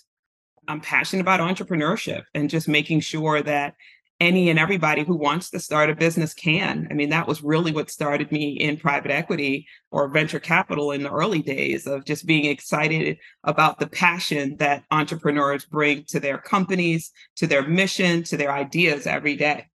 i'm 0.69 0.81
passionate 0.81 1.23
about 1.23 1.41
entrepreneurship 1.41 2.25
and 2.35 2.49
just 2.49 2.69
making 2.69 3.01
sure 3.01 3.43
that 3.43 3.75
any 4.21 4.51
and 4.51 4.59
everybody 4.59 5.05
who 5.05 5.17
wants 5.17 5.51
to 5.51 5.61
start 5.61 5.91
a 5.91 5.95
business 5.95 6.35
can. 6.35 6.89
I 6.91 6.95
mean, 6.95 7.11
that 7.11 7.29
was 7.29 7.43
really 7.43 7.73
what 7.73 7.91
started 7.91 8.33
me 8.33 8.51
in 8.51 8.77
private 8.77 9.11
equity 9.11 9.67
or 9.91 10.09
venture 10.09 10.41
capital 10.41 10.91
in 10.91 11.03
the 11.03 11.11
early 11.11 11.41
days 11.41 11.87
of 11.87 12.05
just 12.05 12.27
being 12.27 12.47
excited 12.47 13.19
about 13.45 13.79
the 13.79 13.87
passion 13.87 14.57
that 14.59 14.85
entrepreneurs 14.91 15.65
bring 15.65 16.05
to 16.09 16.19
their 16.19 16.39
companies, 16.39 17.13
to 17.37 17.47
their 17.47 17.67
mission, 17.67 18.25
to 18.25 18.37
their 18.37 18.51
ideas 18.51 19.07
every 19.07 19.37
day. 19.37 19.67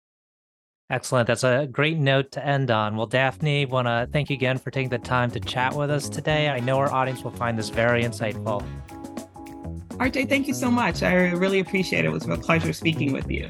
Excellent. 0.89 1.27
That's 1.27 1.45
a 1.45 1.67
great 1.71 1.97
note 1.97 2.31
to 2.33 2.45
end 2.45 2.69
on. 2.69 2.97
Well, 2.97 3.07
Daphne, 3.07 3.65
want 3.65 3.87
to 3.87 4.07
thank 4.11 4.29
you 4.29 4.35
again 4.35 4.57
for 4.57 4.69
taking 4.69 4.89
the 4.89 4.99
time 4.99 5.31
to 5.31 5.39
chat 5.39 5.73
with 5.73 5.89
us 5.89 6.09
today. 6.09 6.49
I 6.49 6.59
know 6.59 6.77
our 6.77 6.91
audience 6.91 7.23
will 7.23 7.31
find 7.31 7.57
this 7.57 7.69
very 7.69 8.03
insightful. 8.03 8.63
RJ, 9.97 10.27
thank 10.27 10.47
you 10.47 10.53
so 10.53 10.71
much. 10.71 11.03
I 11.03 11.13
really 11.31 11.59
appreciate 11.59 12.05
it. 12.05 12.07
It 12.07 12.11
was 12.11 12.27
a 12.27 12.37
pleasure 12.37 12.73
speaking 12.73 13.13
with 13.13 13.29
you. 13.29 13.47